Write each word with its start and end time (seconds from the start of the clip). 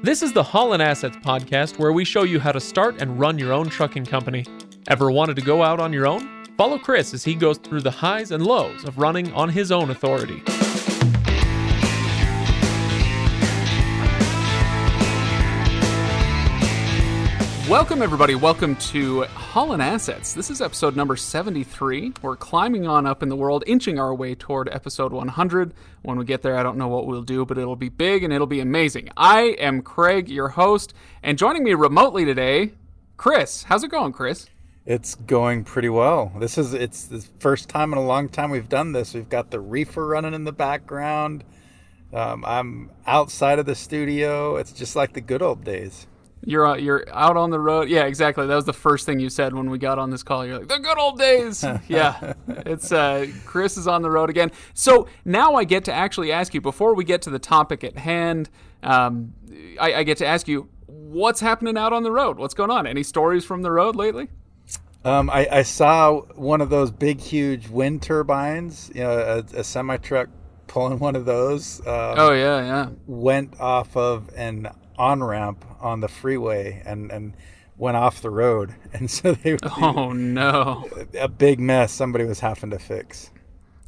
This 0.00 0.22
is 0.22 0.32
the 0.32 0.44
Haulin 0.44 0.78
Assets 0.78 1.16
podcast 1.16 1.80
where 1.80 1.92
we 1.92 2.04
show 2.04 2.22
you 2.22 2.38
how 2.38 2.52
to 2.52 2.60
start 2.60 3.02
and 3.02 3.18
run 3.18 3.36
your 3.36 3.52
own 3.52 3.68
trucking 3.68 4.06
company. 4.06 4.44
Ever 4.86 5.10
wanted 5.10 5.34
to 5.34 5.42
go 5.42 5.64
out 5.64 5.80
on 5.80 5.92
your 5.92 6.06
own? 6.06 6.28
Follow 6.56 6.78
Chris 6.78 7.12
as 7.14 7.24
he 7.24 7.34
goes 7.34 7.58
through 7.58 7.80
the 7.80 7.90
highs 7.90 8.30
and 8.30 8.46
lows 8.46 8.84
of 8.84 8.96
running 8.96 9.32
on 9.32 9.48
his 9.48 9.72
own 9.72 9.90
authority. 9.90 10.40
Welcome, 17.68 18.00
everybody. 18.00 18.34
Welcome 18.34 18.76
to 18.76 19.24
Haulin 19.24 19.82
Assets. 19.82 20.32
This 20.32 20.48
is 20.48 20.62
episode 20.62 20.96
number 20.96 21.16
73. 21.16 22.14
We're 22.22 22.34
climbing 22.34 22.86
on 22.86 23.04
up 23.04 23.22
in 23.22 23.28
the 23.28 23.36
world, 23.36 23.62
inching 23.66 23.98
our 23.98 24.14
way 24.14 24.34
toward 24.34 24.70
episode 24.70 25.12
100. 25.12 25.74
When 26.00 26.16
we 26.16 26.24
get 26.24 26.40
there, 26.40 26.56
I 26.56 26.62
don't 26.62 26.78
know 26.78 26.88
what 26.88 27.06
we'll 27.06 27.20
do, 27.20 27.44
but 27.44 27.58
it'll 27.58 27.76
be 27.76 27.90
big 27.90 28.24
and 28.24 28.32
it'll 28.32 28.46
be 28.46 28.60
amazing. 28.60 29.10
I 29.18 29.54
am 29.58 29.82
Craig, 29.82 30.30
your 30.30 30.48
host, 30.48 30.94
and 31.22 31.36
joining 31.36 31.62
me 31.62 31.74
remotely 31.74 32.24
today, 32.24 32.72
Chris. 33.18 33.64
How's 33.64 33.84
it 33.84 33.90
going, 33.90 34.14
Chris? 34.14 34.48
It's 34.86 35.14
going 35.14 35.64
pretty 35.64 35.90
well. 35.90 36.32
This 36.38 36.56
is 36.56 36.72
it's 36.72 37.04
the 37.04 37.20
first 37.38 37.68
time 37.68 37.92
in 37.92 37.98
a 37.98 38.06
long 38.06 38.30
time 38.30 38.48
we've 38.48 38.70
done 38.70 38.92
this. 38.92 39.12
We've 39.12 39.28
got 39.28 39.50
the 39.50 39.60
reefer 39.60 40.06
running 40.06 40.32
in 40.32 40.44
the 40.44 40.52
background. 40.52 41.44
Um, 42.14 42.46
I'm 42.46 42.90
outside 43.06 43.58
of 43.58 43.66
the 43.66 43.74
studio. 43.74 44.56
It's 44.56 44.72
just 44.72 44.96
like 44.96 45.12
the 45.12 45.20
good 45.20 45.42
old 45.42 45.64
days. 45.64 46.06
You're 46.48 46.66
uh, 46.66 46.76
you're 46.76 47.04
out 47.12 47.36
on 47.36 47.50
the 47.50 47.60
road. 47.60 47.90
Yeah, 47.90 48.06
exactly. 48.06 48.46
That 48.46 48.54
was 48.54 48.64
the 48.64 48.72
first 48.72 49.04
thing 49.04 49.20
you 49.20 49.28
said 49.28 49.52
when 49.52 49.68
we 49.68 49.76
got 49.76 49.98
on 49.98 50.08
this 50.08 50.22
call. 50.22 50.46
You're 50.46 50.60
like 50.60 50.68
the 50.68 50.78
good 50.78 50.96
old 50.96 51.18
days. 51.18 51.62
yeah, 51.88 52.32
it's 52.48 52.90
uh, 52.90 53.26
Chris 53.44 53.76
is 53.76 53.86
on 53.86 54.00
the 54.00 54.10
road 54.10 54.30
again. 54.30 54.50
So 54.72 55.08
now 55.26 55.56
I 55.56 55.64
get 55.64 55.84
to 55.84 55.92
actually 55.92 56.32
ask 56.32 56.54
you 56.54 56.62
before 56.62 56.94
we 56.94 57.04
get 57.04 57.20
to 57.22 57.30
the 57.30 57.38
topic 57.38 57.84
at 57.84 57.98
hand. 57.98 58.48
Um, 58.82 59.34
I, 59.78 59.96
I 59.96 60.02
get 60.04 60.16
to 60.18 60.26
ask 60.26 60.48
you 60.48 60.70
what's 60.86 61.40
happening 61.40 61.76
out 61.76 61.92
on 61.92 62.02
the 62.02 62.10
road. 62.10 62.38
What's 62.38 62.54
going 62.54 62.70
on? 62.70 62.86
Any 62.86 63.02
stories 63.02 63.44
from 63.44 63.60
the 63.60 63.70
road 63.70 63.94
lately? 63.94 64.28
Um, 65.04 65.28
I, 65.28 65.48
I, 65.52 65.62
saw 65.64 66.22
one 66.34 66.62
of 66.62 66.70
those 66.70 66.90
big, 66.90 67.20
huge 67.20 67.68
wind 67.68 68.02
turbines. 68.02 68.90
You 68.94 69.02
know, 69.02 69.44
a, 69.54 69.58
a 69.58 69.64
semi 69.64 69.98
truck 69.98 70.30
pulling 70.66 70.98
one 70.98 71.14
of 71.14 71.26
those. 71.26 71.80
Um, 71.80 72.14
oh 72.16 72.32
yeah, 72.32 72.64
yeah. 72.64 72.88
Went 73.06 73.60
off 73.60 73.94
of 73.98 74.30
an 74.34 74.68
on 74.98 75.22
ramp 75.22 75.64
on 75.80 76.00
the 76.00 76.08
freeway 76.08 76.82
and 76.84 77.10
and 77.10 77.34
went 77.78 77.96
off 77.96 78.20
the 78.20 78.30
road, 78.30 78.74
and 78.92 79.10
so 79.10 79.32
they. 79.32 79.56
Oh 79.80 80.12
no! 80.12 80.88
A 81.18 81.28
big 81.28 81.60
mess. 81.60 81.92
Somebody 81.92 82.24
was 82.24 82.40
having 82.40 82.70
to 82.70 82.78
fix. 82.78 83.30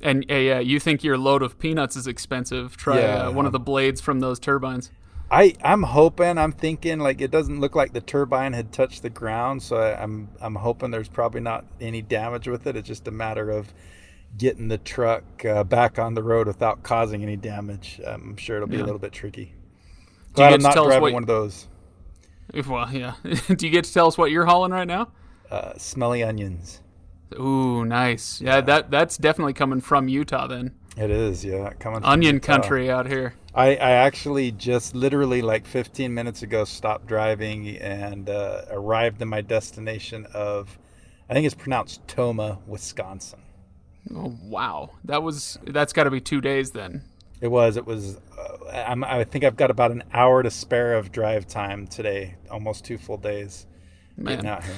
And 0.02 0.24
uh, 0.30 0.34
yeah, 0.34 0.60
you 0.60 0.80
think 0.80 1.04
your 1.04 1.18
load 1.18 1.42
of 1.42 1.58
peanuts 1.58 1.94
is 1.94 2.06
expensive? 2.06 2.76
Try 2.76 3.00
yeah. 3.00 3.26
uh, 3.26 3.32
one 3.32 3.44
of 3.44 3.52
the 3.52 3.60
blades 3.60 4.00
from 4.00 4.20
those 4.20 4.38
turbines. 4.38 4.90
I 5.30 5.54
I'm 5.62 5.82
hoping 5.82 6.38
I'm 6.38 6.52
thinking 6.52 6.98
like 6.98 7.20
it 7.20 7.30
doesn't 7.30 7.60
look 7.60 7.76
like 7.76 7.92
the 7.92 8.00
turbine 8.00 8.52
had 8.52 8.72
touched 8.72 9.02
the 9.02 9.10
ground, 9.10 9.62
so 9.62 9.76
I, 9.76 10.02
I'm 10.02 10.28
I'm 10.40 10.54
hoping 10.54 10.90
there's 10.90 11.08
probably 11.08 11.40
not 11.40 11.66
any 11.80 12.02
damage 12.02 12.48
with 12.48 12.66
it. 12.66 12.76
It's 12.76 12.88
just 12.88 13.06
a 13.06 13.12
matter 13.12 13.50
of 13.50 13.72
getting 14.36 14.68
the 14.68 14.78
truck 14.78 15.44
uh, 15.44 15.64
back 15.64 15.98
on 15.98 16.14
the 16.14 16.22
road 16.22 16.46
without 16.46 16.82
causing 16.82 17.22
any 17.22 17.36
damage. 17.36 18.00
I'm 18.04 18.36
sure 18.36 18.56
it'll 18.56 18.68
be 18.68 18.76
yeah. 18.76 18.84
a 18.84 18.86
little 18.86 18.98
bit 18.98 19.12
tricky. 19.12 19.54
Glad 20.40 20.54
I'm 20.54 20.62
not 20.62 20.74
driving 20.74 21.02
what, 21.02 21.12
one 21.12 21.22
of 21.22 21.26
those. 21.26 21.66
Well, 22.66 22.92
yeah. 22.92 23.14
Do 23.22 23.66
you 23.66 23.72
get 23.72 23.84
to 23.84 23.92
tell 23.92 24.06
us 24.06 24.18
what 24.18 24.30
you're 24.30 24.46
hauling 24.46 24.72
right 24.72 24.86
now? 24.86 25.12
Uh, 25.50 25.72
smelly 25.76 26.22
onions. 26.22 26.80
Ooh, 27.38 27.84
nice. 27.84 28.40
Yeah, 28.40 28.56
yeah, 28.56 28.60
that 28.62 28.90
that's 28.90 29.16
definitely 29.16 29.52
coming 29.52 29.80
from 29.80 30.08
Utah 30.08 30.46
then. 30.46 30.74
It 30.96 31.10
is, 31.10 31.44
yeah, 31.44 31.72
coming 31.74 32.04
onion 32.04 32.36
Utah. 32.36 32.46
country 32.46 32.90
out 32.90 33.06
here. 33.06 33.34
I, 33.54 33.76
I 33.76 33.90
actually 33.92 34.52
just 34.52 34.94
literally 34.94 35.42
like 35.42 35.66
15 35.66 36.12
minutes 36.12 36.42
ago 36.42 36.64
stopped 36.64 37.06
driving 37.06 37.76
and 37.78 38.28
uh, 38.28 38.62
arrived 38.70 39.22
in 39.22 39.28
my 39.28 39.40
destination 39.40 40.26
of, 40.34 40.78
I 41.28 41.34
think 41.34 41.46
it's 41.46 41.54
pronounced 41.54 42.06
Tomah, 42.06 42.58
Wisconsin. 42.66 43.40
Oh 44.14 44.36
wow, 44.42 44.90
that 45.04 45.22
was 45.22 45.58
that's 45.66 45.92
got 45.92 46.04
to 46.04 46.10
be 46.10 46.20
two 46.20 46.40
days 46.40 46.70
then. 46.70 47.02
It 47.40 47.48
was. 47.48 47.76
It 47.76 47.86
was. 47.86 48.18
Uh, 48.66 48.96
i 49.06 49.24
think 49.24 49.44
I've 49.44 49.56
got 49.56 49.70
about 49.70 49.90
an 49.90 50.02
hour 50.12 50.42
to 50.42 50.50
spare 50.50 50.94
of 50.94 51.12
drive 51.12 51.46
time 51.46 51.86
today. 51.86 52.36
Almost 52.50 52.84
two 52.84 52.98
full 52.98 53.16
days. 53.16 53.66
Man. 54.16 54.36
Getting 54.36 54.50
out 54.50 54.64
here. 54.64 54.74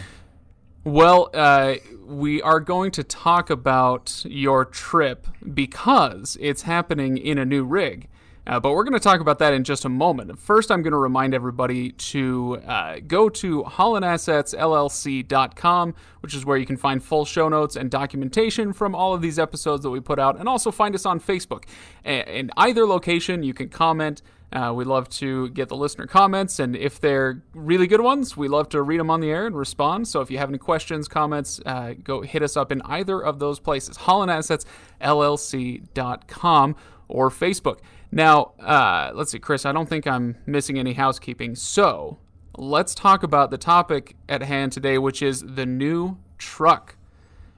Well, 0.85 1.31
uh, 1.33 1.75
we 2.05 2.43
are 2.43 2.59
going 2.59 2.91
to 2.93 3.05
talk 3.05 3.51
about 3.51 4.25
your 4.27 4.65
trip 4.65 5.29
because 5.55 6.37
it's 6.41 6.63
happening 6.63 7.17
in 7.17 7.39
a 7.39 7.45
new 7.45 7.65
rig. 7.65 8.09
Uh, 8.47 8.59
but 8.59 8.73
we're 8.73 8.83
going 8.83 8.93
to 8.93 9.01
talk 9.01 9.21
about 9.21 9.39
that 9.39 9.55
in 9.55 9.63
just 9.63 9.85
a 9.85 9.89
moment. 9.89 10.37
First, 10.39 10.73
I'm 10.73 10.83
going 10.83 10.93
to 10.93 10.99
remind 10.99 11.33
everybody 11.33 11.93
to 11.93 12.61
uh, 12.67 12.97
go 13.07 13.29
to 13.29 13.63
haulinassetsllc.com, 13.63 15.95
which 16.21 16.35
is 16.35 16.45
where 16.45 16.57
you 16.57 16.67
can 16.67 16.77
find 16.77 17.05
full 17.05 17.25
show 17.25 17.49
notes 17.49 17.77
and 17.77 17.89
documentation 17.91 18.73
from 18.73 18.97
all 18.97 19.15
of 19.15 19.23
these 19.23 19.39
episodes 19.39 19.85
that 19.85 19.91
we 19.91 20.01
put 20.01 20.19
out, 20.19 20.37
and 20.39 20.49
also 20.49 20.73
find 20.73 20.95
us 20.95 21.07
on 21.07 21.21
Facebook. 21.21 21.65
In 22.05 22.51
either 22.57 22.85
location, 22.85 23.45
you 23.45 23.55
can 23.55 23.69
comment. 23.69 24.23
Uh, 24.53 24.73
we 24.75 24.85
love 24.85 25.09
to 25.09 25.49
get 25.51 25.69
the 25.71 25.77
listener 25.77 26.07
comments, 26.07 26.59
and 26.59 26.77
if 26.77 27.01
they're 27.01 27.43
really 27.55 27.87
good 27.87 28.03
ones, 28.03 28.37
we 28.37 28.49
love 28.49 28.69
to 28.69 28.83
read 28.83 29.01
them 29.01 29.09
on 29.09 29.21
the 29.21 29.31
air 29.31 29.47
and 29.47 29.57
respond. 29.57 30.07
So 30.07 30.21
if 30.21 30.31
you 30.31 30.37
have 30.37 30.51
any 30.51 30.59
questions, 30.59 31.09
comments, 31.09 31.59
uh, 31.65 31.95
go 32.03 32.21
hit 32.21 32.43
us 32.43 32.55
up 32.55 32.71
in 32.71 32.83
either 32.83 33.19
of 33.19 33.39
those 33.39 33.59
places, 33.61 33.97
haulinassetsllc.com 33.97 36.77
or 37.09 37.31
Facebook. 37.31 37.79
Now, 38.15 38.53
uh, 38.61 39.11
let's 39.15 39.31
see, 39.31 39.39
Chris, 39.39 39.65
I 39.65 39.73
don't 39.73 39.89
think 39.89 40.07
I'm 40.07 40.37
missing 40.45 40.79
any 40.79 40.93
housekeeping. 40.93 41.55
So 41.55 42.19
let's 42.59 42.95
talk 42.95 43.23
about 43.23 43.51
the 43.51 43.57
topic 43.57 44.17
at 44.29 44.43
hand 44.43 44.73
today, 44.73 44.99
which 44.99 45.23
is 45.23 45.43
the 45.43 45.65
new 45.65 46.19
truck. 46.37 46.97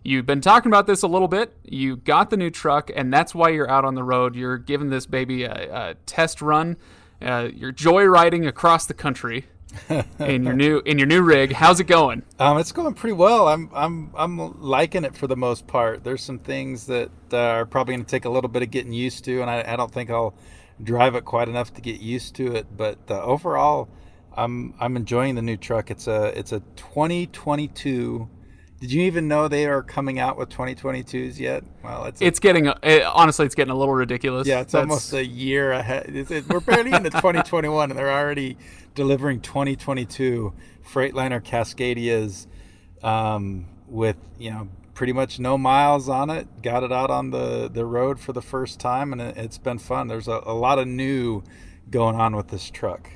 You've 0.04 0.26
been 0.26 0.40
talking 0.40 0.70
about 0.70 0.86
this 0.86 1.02
a 1.02 1.08
little 1.08 1.26
bit. 1.26 1.56
You 1.64 1.96
got 1.96 2.30
the 2.30 2.36
new 2.36 2.50
truck, 2.50 2.90
and 2.94 3.12
that's 3.12 3.34
why 3.34 3.48
you're 3.48 3.68
out 3.68 3.84
on 3.84 3.96
the 3.96 4.04
road. 4.04 4.36
You're 4.36 4.58
giving 4.58 4.90
this 4.90 5.06
baby 5.06 5.42
a, 5.42 5.90
a 5.90 5.94
test 6.06 6.40
run. 6.40 6.76
Uh, 7.20 7.48
you're 7.52 7.72
joyriding 7.72 8.46
across 8.46 8.86
the 8.86 8.94
country 8.94 9.46
in 10.18 10.44
your 10.44 10.54
new 10.54 10.82
in 10.84 10.98
your 10.98 11.06
new 11.06 11.22
rig. 11.22 11.52
How's 11.52 11.80
it 11.80 11.86
going? 11.86 12.22
Um, 12.38 12.58
it's 12.58 12.72
going 12.72 12.94
pretty 12.94 13.14
well. 13.14 13.48
I'm 13.48 13.70
I'm 13.72 14.10
I'm 14.16 14.60
liking 14.60 15.04
it 15.04 15.16
for 15.16 15.26
the 15.26 15.36
most 15.36 15.66
part. 15.66 16.04
There's 16.04 16.22
some 16.22 16.38
things 16.38 16.86
that 16.86 17.10
uh, 17.32 17.38
are 17.38 17.66
probably 17.66 17.94
going 17.94 18.04
to 18.04 18.10
take 18.10 18.24
a 18.24 18.30
little 18.30 18.48
bit 18.48 18.62
of 18.62 18.70
getting 18.70 18.92
used 18.92 19.24
to, 19.24 19.40
and 19.40 19.50
I, 19.50 19.64
I 19.66 19.76
don't 19.76 19.92
think 19.92 20.10
I'll 20.10 20.34
drive 20.82 21.14
it 21.14 21.24
quite 21.24 21.48
enough 21.48 21.72
to 21.74 21.80
get 21.80 22.00
used 22.00 22.34
to 22.36 22.54
it. 22.54 22.66
But 22.76 22.98
uh, 23.08 23.22
overall, 23.22 23.88
I'm 24.36 24.74
I'm 24.80 24.96
enjoying 24.96 25.34
the 25.34 25.42
new 25.42 25.56
truck. 25.56 25.90
It's 25.90 26.06
a 26.06 26.36
it's 26.38 26.52
a 26.52 26.60
2022. 26.76 28.28
Did 28.84 28.92
you 28.92 29.04
even 29.04 29.28
know 29.28 29.48
they 29.48 29.64
are 29.64 29.82
coming 29.82 30.18
out 30.18 30.36
with 30.36 30.50
2022s 30.50 31.38
yet? 31.38 31.64
Well, 31.82 32.04
it's 32.04 32.20
a, 32.20 32.26
it's 32.26 32.38
getting 32.38 32.66
it, 32.66 33.02
honestly, 33.04 33.46
it's 33.46 33.54
getting 33.54 33.72
a 33.72 33.74
little 33.74 33.94
ridiculous. 33.94 34.46
Yeah, 34.46 34.60
it's 34.60 34.72
That's, 34.72 34.82
almost 34.82 35.14
a 35.14 35.24
year 35.24 35.72
ahead. 35.72 36.14
It, 36.14 36.46
we're 36.50 36.60
barely 36.60 36.92
into 36.92 37.08
2021, 37.08 37.90
and 37.90 37.98
they're 37.98 38.12
already 38.12 38.58
delivering 38.94 39.40
2022 39.40 40.52
Freightliner 40.86 41.42
Cascadias 41.42 42.46
um, 43.02 43.64
with 43.88 44.18
you 44.38 44.50
know 44.50 44.68
pretty 44.92 45.14
much 45.14 45.38
no 45.38 45.56
miles 45.56 46.10
on 46.10 46.28
it. 46.28 46.46
Got 46.60 46.82
it 46.82 46.92
out 46.92 47.10
on 47.10 47.30
the 47.30 47.70
the 47.70 47.86
road 47.86 48.20
for 48.20 48.34
the 48.34 48.42
first 48.42 48.80
time, 48.80 49.14
and 49.14 49.22
it, 49.22 49.34
has 49.38 49.56
been 49.56 49.78
fun. 49.78 50.08
There's 50.08 50.28
a, 50.28 50.42
a 50.44 50.52
lot 50.52 50.78
of 50.78 50.86
new 50.86 51.42
going 51.88 52.16
on 52.16 52.36
with 52.36 52.48
this 52.48 52.68
truck. 52.68 53.08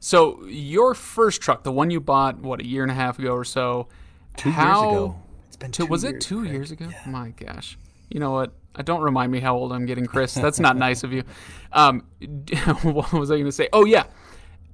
So 0.00 0.44
your 0.44 0.92
first 0.92 1.40
truck, 1.40 1.62
the 1.62 1.72
one 1.72 1.90
you 1.90 1.98
bought, 1.98 2.40
what 2.40 2.60
a 2.60 2.66
year 2.66 2.82
and 2.82 2.92
a 2.92 2.94
half 2.94 3.18
ago 3.18 3.32
or 3.32 3.44
so, 3.44 3.88
two 4.36 4.50
how, 4.50 4.82
years 4.82 4.92
ago. 4.92 5.22
It's 5.48 5.56
been 5.56 5.70
two, 5.72 5.86
was 5.86 6.04
years, 6.04 6.14
it 6.14 6.20
two 6.20 6.40
Craig. 6.40 6.52
years 6.52 6.70
ago? 6.70 6.88
Yeah. 6.90 7.10
My 7.10 7.30
gosh, 7.30 7.78
you 8.08 8.20
know 8.20 8.32
what? 8.32 8.52
I 8.74 8.82
Don't 8.82 9.02
remind 9.02 9.30
me 9.30 9.40
how 9.40 9.54
old 9.54 9.72
I'm 9.72 9.84
getting, 9.84 10.06
Chris. 10.06 10.32
That's 10.32 10.58
not 10.58 10.76
nice 10.76 11.04
of 11.04 11.12
you. 11.12 11.24
Um, 11.74 12.02
what 12.82 13.14
was 13.14 13.30
I 13.30 13.36
going 13.36 13.46
to 13.46 13.52
say? 13.52 13.66
Oh 13.72 13.86
yeah, 13.86 14.04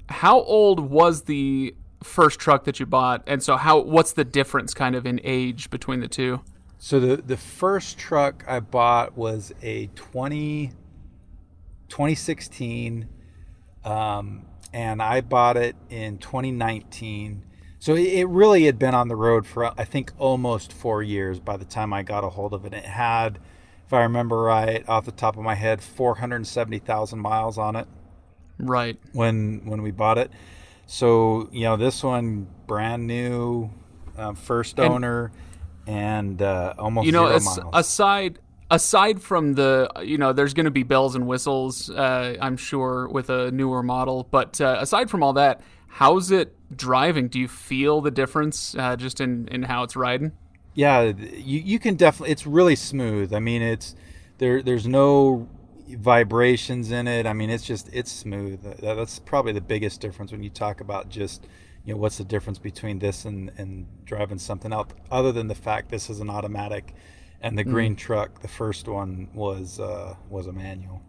how 0.08 0.40
old 0.40 0.80
was 0.80 1.22
the 1.22 1.76
first 2.02 2.38
truck 2.38 2.64
that 2.64 2.78
you 2.78 2.86
bought 2.86 3.22
and 3.26 3.42
so 3.42 3.56
how 3.56 3.78
what's 3.78 4.12
the 4.12 4.24
difference 4.24 4.72
kind 4.72 4.94
of 4.94 5.04
in 5.04 5.20
age 5.24 5.68
between 5.70 6.00
the 6.00 6.08
two 6.08 6.40
so 6.78 7.00
the 7.00 7.16
the 7.16 7.36
first 7.36 7.98
truck 7.98 8.44
i 8.46 8.60
bought 8.60 9.16
was 9.16 9.52
a 9.62 9.88
20 9.96 10.70
2016 11.88 13.08
um, 13.84 14.46
and 14.72 15.02
i 15.02 15.20
bought 15.20 15.56
it 15.56 15.74
in 15.90 16.18
2019 16.18 17.44
so 17.78 17.94
it 17.94 18.28
really 18.28 18.64
had 18.64 18.78
been 18.78 18.94
on 18.94 19.08
the 19.08 19.16
road 19.16 19.46
for 19.46 19.66
i 19.80 19.84
think 19.84 20.12
almost 20.18 20.72
four 20.72 21.02
years 21.02 21.38
by 21.38 21.56
the 21.56 21.64
time 21.64 21.92
i 21.92 22.02
got 22.02 22.24
a 22.24 22.30
hold 22.30 22.52
of 22.52 22.64
it. 22.64 22.72
It 22.72 22.84
had 22.84 23.38
if 23.86 23.92
i 23.92 24.02
remember 24.02 24.42
right 24.42 24.86
off 24.88 25.04
the 25.04 25.12
top 25.12 25.36
of 25.36 25.42
my 25.42 25.54
head 25.54 25.80
470000 25.82 27.18
miles 27.18 27.58
on 27.58 27.76
it 27.76 27.86
right. 28.58 28.98
when 29.12 29.62
when 29.64 29.82
we 29.82 29.90
bought 29.90 30.18
it. 30.18 30.30
So 30.86 31.48
you 31.52 31.64
know 31.64 31.76
this 31.76 32.02
one 32.02 32.48
brand 32.66 33.06
new 33.06 33.70
uh, 34.16 34.34
first 34.34 34.80
owner 34.80 35.32
and, 35.86 36.40
and 36.40 36.42
uh, 36.42 36.74
almost 36.78 37.06
you 37.06 37.12
know 37.12 37.26
as, 37.26 37.58
aside 37.72 38.38
aside 38.70 39.22
from 39.22 39.54
the 39.54 39.90
you 40.02 40.18
know 40.18 40.32
there's 40.32 40.54
going 40.54 40.64
to 40.64 40.70
be 40.70 40.82
bells 40.82 41.14
and 41.14 41.26
whistles 41.26 41.88
uh, 41.90 42.36
i'm 42.40 42.56
sure 42.56 43.08
with 43.08 43.30
a 43.30 43.50
newer 43.50 43.82
model. 43.82 44.26
But 44.30 44.60
uh, 44.60 44.78
aside 44.80 45.10
from 45.10 45.22
all 45.22 45.34
that 45.34 45.60
how's 45.88 46.30
it 46.30 46.54
driving 46.76 47.28
do 47.28 47.38
you 47.38 47.48
feel 47.48 48.00
the 48.00 48.10
difference 48.10 48.74
uh, 48.76 48.96
just 48.96 49.20
in 49.20 49.48
in 49.48 49.64
how 49.64 49.82
it's 49.82 49.96
riding 49.96 50.32
yeah 50.74 51.02
you, 51.02 51.60
you 51.60 51.78
can 51.78 51.94
definitely 51.94 52.30
it's 52.30 52.46
really 52.46 52.76
smooth 52.76 53.32
i 53.32 53.38
mean 53.38 53.62
it's 53.62 53.94
there 54.38 54.62
there's 54.62 54.86
no 54.86 55.48
vibrations 55.88 56.90
in 56.90 57.08
it 57.08 57.26
i 57.26 57.32
mean 57.32 57.48
it's 57.48 57.64
just 57.64 57.88
it's 57.92 58.12
smooth 58.12 58.60
that's 58.80 59.18
probably 59.18 59.52
the 59.52 59.60
biggest 59.60 60.00
difference 60.00 60.30
when 60.30 60.42
you 60.42 60.50
talk 60.50 60.80
about 60.80 61.08
just 61.08 61.46
you 61.84 61.94
know 61.94 61.98
what's 61.98 62.18
the 62.18 62.24
difference 62.24 62.58
between 62.58 62.98
this 62.98 63.24
and 63.24 63.50
and 63.56 63.86
driving 64.04 64.38
something 64.38 64.72
else 64.72 64.88
other 65.10 65.32
than 65.32 65.48
the 65.48 65.54
fact 65.54 65.88
this 65.88 66.10
is 66.10 66.20
an 66.20 66.28
automatic 66.28 66.94
and 67.40 67.56
the 67.56 67.64
green 67.64 67.94
mm. 67.94 67.98
truck, 67.98 68.40
the 68.40 68.48
first 68.48 68.88
one 68.88 69.28
was 69.34 69.80
uh, 69.80 70.14
was 70.28 70.46
a 70.46 70.52
manual. 70.52 71.02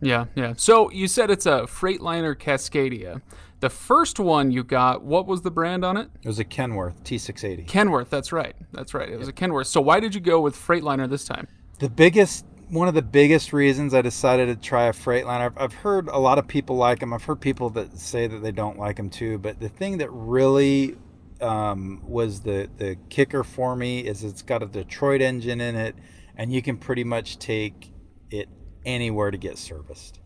Yeah, 0.00 0.26
yeah. 0.34 0.54
So 0.56 0.90
you 0.90 1.08
said 1.08 1.30
it's 1.30 1.46
a 1.46 1.62
Freightliner 1.62 2.34
Cascadia. 2.34 3.20
The 3.60 3.70
first 3.70 4.18
one 4.18 4.50
you 4.50 4.64
got, 4.64 5.02
what 5.02 5.26
was 5.26 5.42
the 5.42 5.50
brand 5.50 5.84
on 5.84 5.96
it? 5.96 6.10
It 6.22 6.28
was 6.28 6.38
a 6.38 6.44
Kenworth 6.44 7.02
T680. 7.04 7.66
Kenworth, 7.66 8.08
that's 8.08 8.32
right. 8.32 8.56
That's 8.72 8.94
right. 8.94 9.08
It 9.08 9.18
was 9.18 9.28
a 9.28 9.32
Kenworth. 9.32 9.66
So 9.66 9.80
why 9.80 10.00
did 10.00 10.14
you 10.14 10.20
go 10.20 10.40
with 10.40 10.56
Freightliner 10.56 11.08
this 11.08 11.26
time? 11.26 11.46
The 11.78 11.90
biggest 11.90 12.46
one 12.70 12.86
of 12.86 12.94
the 12.94 13.02
biggest 13.02 13.52
reasons 13.52 13.94
I 13.94 14.00
decided 14.00 14.46
to 14.46 14.54
try 14.54 14.84
a 14.84 14.92
Freightliner, 14.92 15.46
I've, 15.46 15.58
I've 15.58 15.74
heard 15.74 16.08
a 16.08 16.18
lot 16.18 16.38
of 16.38 16.46
people 16.46 16.76
like 16.76 17.00
them. 17.00 17.12
I've 17.12 17.24
heard 17.24 17.40
people 17.40 17.68
that 17.70 17.98
say 17.98 18.28
that 18.28 18.38
they 18.38 18.52
don't 18.52 18.78
like 18.78 18.96
them 18.96 19.10
too. 19.10 19.38
But 19.38 19.58
the 19.58 19.68
thing 19.68 19.98
that 19.98 20.08
really 20.10 20.96
um, 21.40 22.00
was 22.06 22.40
the 22.40 22.70
the 22.78 22.96
kicker 23.08 23.42
for 23.42 23.74
me 23.74 24.00
is 24.00 24.22
it's 24.24 24.42
got 24.42 24.62
a 24.62 24.66
Detroit 24.66 25.20
engine 25.20 25.60
in 25.60 25.74
it, 25.74 25.96
and 26.36 26.52
you 26.52 26.62
can 26.62 26.76
pretty 26.76 27.04
much 27.04 27.38
take 27.38 27.92
it 28.30 28.48
anywhere 28.84 29.30
to 29.30 29.38
get 29.38 29.58
serviced. 29.58 30.19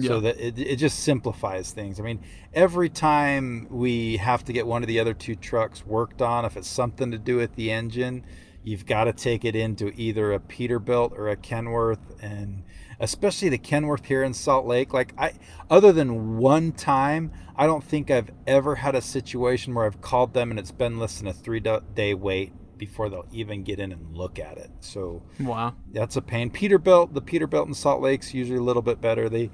Yeah. 0.00 0.08
So 0.08 0.20
that 0.20 0.38
it, 0.38 0.58
it 0.58 0.76
just 0.76 1.00
simplifies 1.00 1.72
things. 1.72 2.00
I 2.00 2.02
mean, 2.02 2.20
every 2.54 2.88
time 2.88 3.66
we 3.70 4.16
have 4.18 4.44
to 4.44 4.52
get 4.52 4.66
one 4.66 4.82
of 4.82 4.88
the 4.88 5.00
other 5.00 5.14
two 5.14 5.34
trucks 5.34 5.84
worked 5.84 6.22
on, 6.22 6.44
if 6.44 6.56
it's 6.56 6.68
something 6.68 7.10
to 7.10 7.18
do 7.18 7.36
with 7.36 7.54
the 7.54 7.70
engine, 7.70 8.24
you've 8.62 8.86
got 8.86 9.04
to 9.04 9.12
take 9.12 9.44
it 9.44 9.56
into 9.56 9.92
either 9.96 10.32
a 10.32 10.38
Peterbilt 10.38 11.12
or 11.12 11.28
a 11.28 11.36
Kenworth, 11.36 11.98
and 12.20 12.62
especially 12.98 13.48
the 13.48 13.58
Kenworth 13.58 14.06
here 14.06 14.22
in 14.22 14.34
Salt 14.34 14.66
Lake. 14.66 14.92
Like 14.92 15.14
I, 15.18 15.32
other 15.68 15.92
than 15.92 16.38
one 16.38 16.72
time, 16.72 17.32
I 17.56 17.66
don't 17.66 17.84
think 17.84 18.10
I've 18.10 18.30
ever 18.46 18.76
had 18.76 18.94
a 18.94 19.02
situation 19.02 19.74
where 19.74 19.86
I've 19.86 20.00
called 20.00 20.34
them 20.34 20.50
and 20.50 20.58
it's 20.58 20.72
been 20.72 20.98
less 20.98 21.18
than 21.18 21.28
a 21.28 21.32
three 21.32 21.60
day 21.60 22.14
wait 22.14 22.52
before 22.80 23.10
they'll 23.10 23.26
even 23.30 23.62
get 23.62 23.78
in 23.78 23.92
and 23.92 24.16
look 24.16 24.38
at 24.38 24.56
it. 24.56 24.70
So 24.80 25.22
wow, 25.38 25.74
that's 25.92 26.16
a 26.16 26.22
pain. 26.22 26.50
Peterbilt, 26.50 27.12
the 27.12 27.22
Peterbilt 27.22 27.66
in 27.66 27.74
Salt 27.74 28.00
Lake's 28.00 28.34
usually 28.34 28.58
a 28.58 28.62
little 28.62 28.82
bit 28.82 29.00
better. 29.00 29.28
They 29.28 29.50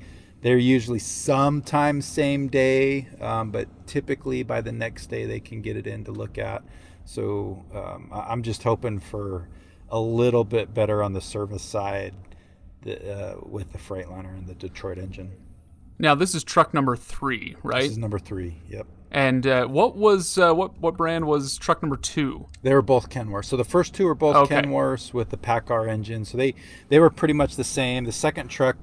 they're 0.47 0.59
usually 0.59 1.01
sometimes 1.01 2.07
same 2.07 2.47
day, 2.47 3.09
um, 3.21 3.51
but 3.51 3.67
typically 3.89 4.45
by 4.45 4.61
the 4.61 4.71
next 4.71 5.07
day 5.07 5.27
they 5.27 5.41
can 5.41 5.61
get 5.61 5.77
it 5.77 5.89
in 5.89 6.05
to 6.05 6.13
look 6.13 6.39
at. 6.39 6.63
So 7.05 7.65
um, 7.75 8.11
I'm 8.13 8.45
just 8.45 8.63
hoping 8.63 9.01
for 9.01 9.49
a 9.91 9.99
little 9.99 10.45
bit 10.45 10.73
better 10.73 11.03
on 11.03 11.15
the 11.15 11.21
service 11.21 11.65
side 11.65 12.15
the, 12.83 13.13
uh, 13.13 13.41
with 13.43 13.73
the 13.73 13.79
Freightliner 13.79 14.39
and 14.39 14.47
the 14.47 14.55
Detroit 14.55 14.99
engine. 14.99 15.33
Now 15.99 16.15
this 16.15 16.33
is 16.33 16.45
truck 16.45 16.73
number 16.73 16.95
three, 16.95 17.57
right? 17.65 17.83
This 17.83 17.93
is 17.93 17.99
number 17.99 18.21
three. 18.21 18.55
Yep. 18.69 18.87
And 19.11 19.49
uh, 19.49 19.67
what 19.67 19.97
was 19.97 20.39
uh, 20.39 20.55
what 20.55 20.79
what 20.79 20.97
brand 20.97 21.27
was 21.27 21.59
truck 21.59 21.83
number 21.83 21.97
two? 21.97 22.47
They 22.63 22.73
were 22.73 22.83
both 22.83 23.11
Kenworth. 23.11 23.47
So 23.47 23.57
the 23.57 23.65
first 23.65 23.95
two 23.95 24.07
were 24.07 24.15
both 24.15 24.37
okay. 24.37 24.63
Kenworths 24.63 25.13
with 25.13 25.31
the 25.31 25.39
PACCAR 25.39 25.89
engine. 25.89 26.25
So 26.25 26.39
they 26.39 26.55
they 26.89 27.01
were 27.01 27.11
pretty 27.11 27.35
much 27.35 27.57
the 27.57 27.65
same. 27.65 28.05
The 28.05 28.13
second 28.13 28.47
truck, 28.49 28.77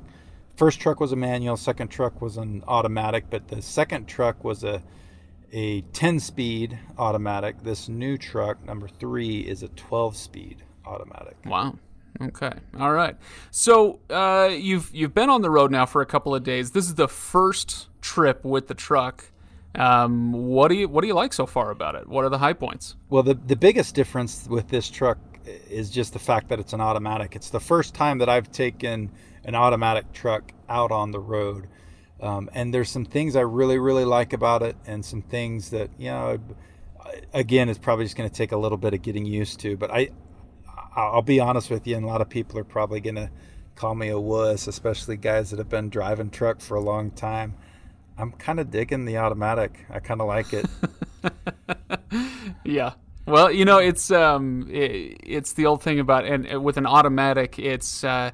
first 0.55 0.79
truck 0.79 0.99
was 0.99 1.11
a 1.11 1.15
manual. 1.15 1.57
Second 1.57 1.89
truck 1.89 2.21
was 2.21 2.37
an 2.37 2.63
automatic. 2.67 3.25
But 3.29 3.47
the 3.47 3.61
second 3.61 4.07
truck 4.07 4.43
was 4.43 4.63
a 4.63 4.81
a 5.51 5.81
10 5.81 6.19
speed 6.19 6.79
automatic. 6.97 7.61
This 7.61 7.87
new 7.87 8.17
truck 8.17 8.65
number 8.65 8.87
three 8.87 9.41
is 9.41 9.61
a 9.61 9.67
12 9.69 10.17
speed 10.17 10.63
automatic. 10.83 11.37
Wow. 11.45 11.77
Okay. 12.21 12.51
All 12.79 12.91
right. 12.91 13.15
So 13.51 13.99
uh, 14.09 14.49
you've 14.51 14.93
you've 14.93 15.13
been 15.13 15.29
on 15.29 15.41
the 15.41 15.49
road 15.49 15.71
now 15.71 15.85
for 15.85 16.01
a 16.01 16.05
couple 16.05 16.35
of 16.35 16.43
days. 16.43 16.71
This 16.71 16.85
is 16.85 16.95
the 16.95 17.07
first 17.07 17.87
trip 18.01 18.43
with 18.43 18.67
the 18.67 18.73
truck. 18.73 19.25
Um, 19.75 20.31
what 20.33 20.67
do 20.67 20.75
you 20.75 20.87
what 20.87 21.01
do 21.01 21.07
you 21.07 21.15
like 21.15 21.33
so 21.33 21.45
far 21.45 21.71
about 21.71 21.95
it? 21.95 22.07
What 22.07 22.23
are 22.23 22.29
the 22.29 22.37
high 22.37 22.53
points? 22.53 22.95
Well, 23.09 23.23
the 23.23 23.33
the 23.33 23.55
biggest 23.55 23.95
difference 23.95 24.47
with 24.47 24.67
this 24.67 24.89
truck 24.89 25.17
is 25.69 25.89
just 25.89 26.13
the 26.13 26.19
fact 26.19 26.49
that 26.49 26.59
it's 26.59 26.73
an 26.73 26.81
automatic. 26.81 27.35
It's 27.35 27.49
the 27.49 27.59
first 27.59 27.95
time 27.95 28.19
that 28.19 28.29
I've 28.29 28.51
taken 28.51 29.11
an 29.45 29.55
automatic 29.55 30.11
truck 30.13 30.53
out 30.69 30.91
on 30.91 31.11
the 31.11 31.19
road. 31.19 31.67
Um, 32.21 32.49
and 32.53 32.73
there's 32.73 32.89
some 32.89 33.05
things 33.05 33.35
I 33.35 33.41
really, 33.41 33.77
really 33.77 34.05
like 34.05 34.33
about 34.33 34.63
it, 34.63 34.77
and 34.85 35.03
some 35.03 35.21
things 35.21 35.71
that, 35.71 35.89
you 35.97 36.09
know, 36.09 36.39
again, 37.33 37.69
it's 37.69 37.79
probably 37.79 38.05
just 38.05 38.15
going 38.15 38.29
to 38.29 38.35
take 38.35 38.51
a 38.51 38.57
little 38.57 38.77
bit 38.77 38.93
of 38.93 39.01
getting 39.01 39.25
used 39.25 39.59
to. 39.61 39.75
But 39.75 39.91
I, 39.91 40.09
I'll 40.95 41.21
be 41.21 41.39
honest 41.39 41.69
with 41.69 41.85
you, 41.85 41.95
and 41.95 42.05
a 42.05 42.07
lot 42.07 42.21
of 42.21 42.29
people 42.29 42.57
are 42.59 42.63
probably 42.63 43.01
going 43.01 43.15
to 43.15 43.29
call 43.75 43.95
me 43.95 44.09
a 44.09 44.19
wuss, 44.19 44.67
especially 44.67 45.17
guys 45.17 45.49
that 45.49 45.59
have 45.59 45.69
been 45.69 45.89
driving 45.89 46.29
truck 46.29 46.61
for 46.61 46.75
a 46.75 46.81
long 46.81 47.11
time. 47.11 47.55
I'm 48.17 48.31
kind 48.31 48.59
of 48.59 48.69
digging 48.69 49.05
the 49.05 49.17
automatic. 49.17 49.85
I 49.89 49.99
kind 49.99 50.21
of 50.21 50.27
like 50.27 50.53
it. 50.53 50.65
yeah. 52.63 52.93
Well, 53.25 53.51
you 53.51 53.65
know, 53.65 53.77
it's 53.79 54.11
um, 54.11 54.67
it, 54.69 55.17
it's 55.23 55.53
the 55.53 55.65
old 55.65 55.81
thing 55.81 55.99
about 55.99 56.25
and 56.25 56.63
with 56.63 56.77
an 56.77 56.85
automatic, 56.85 57.57
it's 57.57 58.03
uh, 58.03 58.31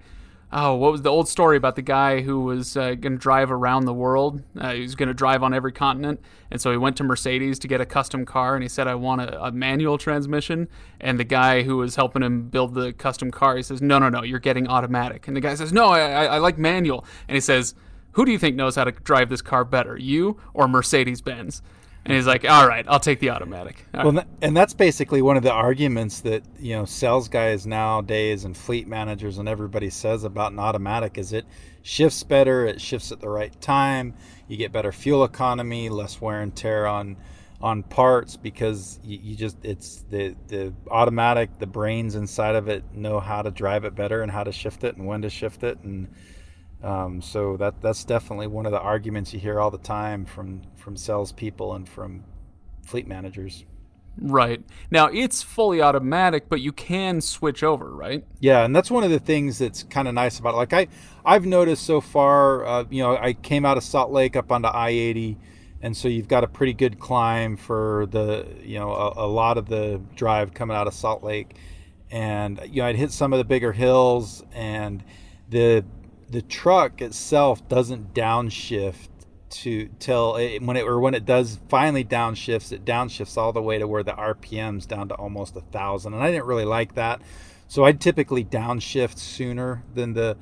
oh, 0.51 0.75
what 0.75 0.91
was 0.91 1.01
the 1.01 1.09
old 1.09 1.27
story 1.27 1.57
about 1.57 1.75
the 1.75 1.81
guy 1.81 2.21
who 2.21 2.41
was 2.41 2.75
uh, 2.75 2.95
going 2.95 3.13
to 3.13 3.17
drive 3.17 3.51
around 3.51 3.85
the 3.85 3.93
world? 3.93 4.41
Uh, 4.57 4.73
he 4.73 4.81
was 4.81 4.95
going 4.95 5.07
to 5.07 5.13
drive 5.13 5.43
on 5.43 5.53
every 5.53 5.71
continent, 5.71 6.19
and 6.49 6.59
so 6.59 6.71
he 6.71 6.77
went 6.77 6.97
to 6.97 7.03
Mercedes 7.03 7.59
to 7.59 7.67
get 7.67 7.81
a 7.81 7.85
custom 7.85 8.25
car, 8.25 8.55
and 8.55 8.63
he 8.63 8.69
said, 8.69 8.87
"I 8.87 8.95
want 8.95 9.21
a, 9.21 9.43
a, 9.43 9.51
manual 9.51 9.97
transmission." 9.97 10.67
And 10.99 11.19
the 11.19 11.23
guy 11.23 11.63
who 11.63 11.77
was 11.77 11.95
helping 11.95 12.23
him 12.23 12.49
build 12.49 12.73
the 12.73 12.93
custom 12.93 13.31
car, 13.31 13.55
he 13.57 13.63
says, 13.63 13.81
"No, 13.81 13.99
no, 13.99 14.09
no, 14.09 14.23
you're 14.23 14.39
getting 14.39 14.67
automatic." 14.67 15.27
And 15.27 15.37
the 15.37 15.41
guy 15.41 15.55
says, 15.55 15.71
"No, 15.71 15.89
I, 15.89 15.99
I, 15.99 16.25
I 16.25 16.37
like 16.39 16.57
manual." 16.57 17.05
And 17.27 17.35
he 17.35 17.41
says, 17.41 17.75
"Who 18.13 18.25
do 18.25 18.31
you 18.31 18.39
think 18.39 18.55
knows 18.55 18.75
how 18.75 18.85
to 18.85 18.91
drive 18.91 19.29
this 19.29 19.41
car 19.41 19.63
better, 19.63 19.97
you 19.97 20.39
or 20.53 20.67
Mercedes 20.67 21.21
Benz?" 21.21 21.61
And 22.09 22.15
he's 22.15 22.25
like, 22.25 22.43
"All 22.43 22.67
right, 22.67 22.83
I'll 22.87 22.99
take 22.99 23.19
the 23.19 23.29
automatic." 23.29 23.85
All 23.93 24.05
well, 24.05 24.13
right. 24.13 24.27
and 24.41 24.57
that's 24.57 24.73
basically 24.73 25.21
one 25.21 25.37
of 25.37 25.43
the 25.43 25.51
arguments 25.51 26.21
that 26.21 26.41
you 26.59 26.75
know 26.75 26.85
sales 26.85 27.29
guys 27.29 27.67
nowadays 27.67 28.45
and 28.45 28.57
fleet 28.57 28.87
managers 28.87 29.37
and 29.37 29.47
everybody 29.47 29.91
says 29.91 30.23
about 30.23 30.51
an 30.51 30.57
automatic 30.57 31.19
is 31.19 31.33
it 31.33 31.45
shifts 31.83 32.23
better, 32.23 32.65
it 32.65 32.81
shifts 32.81 33.11
at 33.11 33.19
the 33.19 33.29
right 33.29 33.61
time, 33.61 34.15
you 34.47 34.57
get 34.57 34.71
better 34.71 34.91
fuel 34.91 35.23
economy, 35.23 35.87
less 35.89 36.19
wear 36.19 36.41
and 36.41 36.55
tear 36.55 36.87
on 36.87 37.15
on 37.61 37.83
parts 37.83 38.37
because 38.37 38.99
you, 39.03 39.19
you 39.21 39.35
just 39.35 39.57
it's 39.63 40.03
the 40.09 40.35
the 40.47 40.73
automatic, 40.89 41.59
the 41.59 41.67
brains 41.67 42.15
inside 42.15 42.55
of 42.55 42.67
it 42.69 42.83
know 42.91 43.19
how 43.19 43.43
to 43.43 43.51
drive 43.51 43.85
it 43.85 43.93
better 43.93 44.23
and 44.23 44.31
how 44.31 44.43
to 44.43 44.51
shift 44.51 44.83
it 44.83 44.97
and 44.97 45.05
when 45.05 45.21
to 45.21 45.29
shift 45.29 45.61
it 45.63 45.77
and 45.83 46.07
um, 46.83 47.21
so 47.21 47.57
that 47.57 47.81
that's 47.81 48.03
definitely 48.03 48.47
one 48.47 48.65
of 48.65 48.71
the 48.71 48.79
arguments 48.79 49.33
you 49.33 49.39
hear 49.39 49.59
all 49.59 49.71
the 49.71 49.77
time 49.77 50.25
from 50.25 50.61
from 50.75 50.95
salespeople 50.95 51.73
and 51.73 51.87
from 51.87 52.23
fleet 52.85 53.07
managers. 53.07 53.65
Right 54.21 54.61
now, 54.91 55.07
it's 55.07 55.41
fully 55.41 55.81
automatic, 55.81 56.49
but 56.49 56.59
you 56.59 56.71
can 56.73 57.21
switch 57.21 57.63
over, 57.63 57.95
right? 57.95 58.25
Yeah, 58.39 58.65
and 58.65 58.75
that's 58.75 58.91
one 58.91 59.03
of 59.03 59.11
the 59.11 59.19
things 59.19 59.59
that's 59.59 59.83
kind 59.83 60.07
of 60.07 60.13
nice 60.13 60.39
about 60.39 60.55
it. 60.55 60.57
Like 60.57 60.73
I, 60.73 60.87
I've 61.23 61.45
noticed 61.45 61.85
so 61.85 62.01
far. 62.01 62.65
Uh, 62.65 62.85
you 62.89 63.01
know, 63.01 63.15
I 63.15 63.33
came 63.33 63.65
out 63.65 63.77
of 63.77 63.83
Salt 63.83 64.11
Lake 64.11 64.35
up 64.35 64.51
onto 64.51 64.67
I-80, 64.67 65.37
and 65.81 65.95
so 65.95 66.09
you've 66.09 66.27
got 66.27 66.43
a 66.43 66.47
pretty 66.47 66.73
good 66.73 66.99
climb 66.99 67.55
for 67.55 68.07
the, 68.07 68.45
you 68.61 68.77
know, 68.77 68.91
a, 68.91 69.25
a 69.25 69.27
lot 69.27 69.57
of 69.57 69.67
the 69.69 70.01
drive 70.15 70.53
coming 70.53 70.75
out 70.75 70.87
of 70.87 70.93
Salt 70.93 71.23
Lake, 71.23 71.55
and 72.11 72.59
you 72.65 72.81
know, 72.81 72.87
I'd 72.87 72.97
hit 72.97 73.11
some 73.11 73.31
of 73.31 73.37
the 73.37 73.45
bigger 73.45 73.71
hills, 73.71 74.43
and 74.51 75.01
the 75.49 75.85
the 76.29 76.41
truck 76.41 77.01
itself 77.01 77.67
doesn't 77.67 78.13
downshift 78.13 79.09
to 79.49 79.89
till 79.99 80.35
it, 80.35 80.61
when 80.61 80.77
it 80.77 80.85
or 80.85 80.99
when 80.99 81.13
it 81.13 81.25
does 81.25 81.59
finally 81.69 82.03
downshifts, 82.03 82.71
it 82.71 82.85
downshifts 82.85 83.37
all 83.37 83.51
the 83.51 83.61
way 83.61 83.79
to 83.79 83.87
where 83.87 84.03
the 84.03 84.11
RPM's 84.11 84.85
down 84.85 85.09
to 85.09 85.15
almost 85.15 85.55
a 85.55 85.61
thousand, 85.61 86.13
and 86.13 86.23
I 86.23 86.31
didn't 86.31 86.45
really 86.45 86.65
like 86.65 86.95
that. 86.95 87.21
So 87.67 87.83
I 87.83 87.91
typically 87.91 88.43
downshift 88.43 89.17
sooner 89.17 89.83
than 89.93 90.13
the 90.13 90.37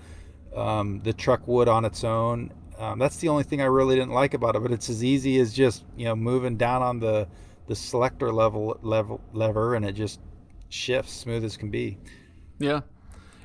um, 0.55 1.01
the 1.03 1.13
truck 1.13 1.47
would 1.47 1.67
on 1.67 1.85
its 1.85 2.03
own. 2.03 2.51
Um, 2.77 2.99
that's 2.99 3.17
the 3.17 3.29
only 3.29 3.43
thing 3.43 3.61
I 3.61 3.65
really 3.65 3.95
didn't 3.95 4.11
like 4.11 4.33
about 4.33 4.55
it. 4.55 4.61
But 4.61 4.71
it's 4.71 4.89
as 4.89 5.03
easy 5.03 5.39
as 5.39 5.53
just 5.53 5.85
you 5.95 6.05
know 6.05 6.15
moving 6.15 6.57
down 6.57 6.81
on 6.81 6.99
the 6.99 7.27
the 7.67 7.75
selector 7.75 8.31
level 8.31 8.77
level 8.81 9.21
lever, 9.33 9.75
and 9.75 9.85
it 9.85 9.93
just 9.93 10.19
shifts 10.69 11.13
smooth 11.13 11.43
as 11.43 11.57
can 11.57 11.69
be. 11.69 11.97
Yeah, 12.59 12.81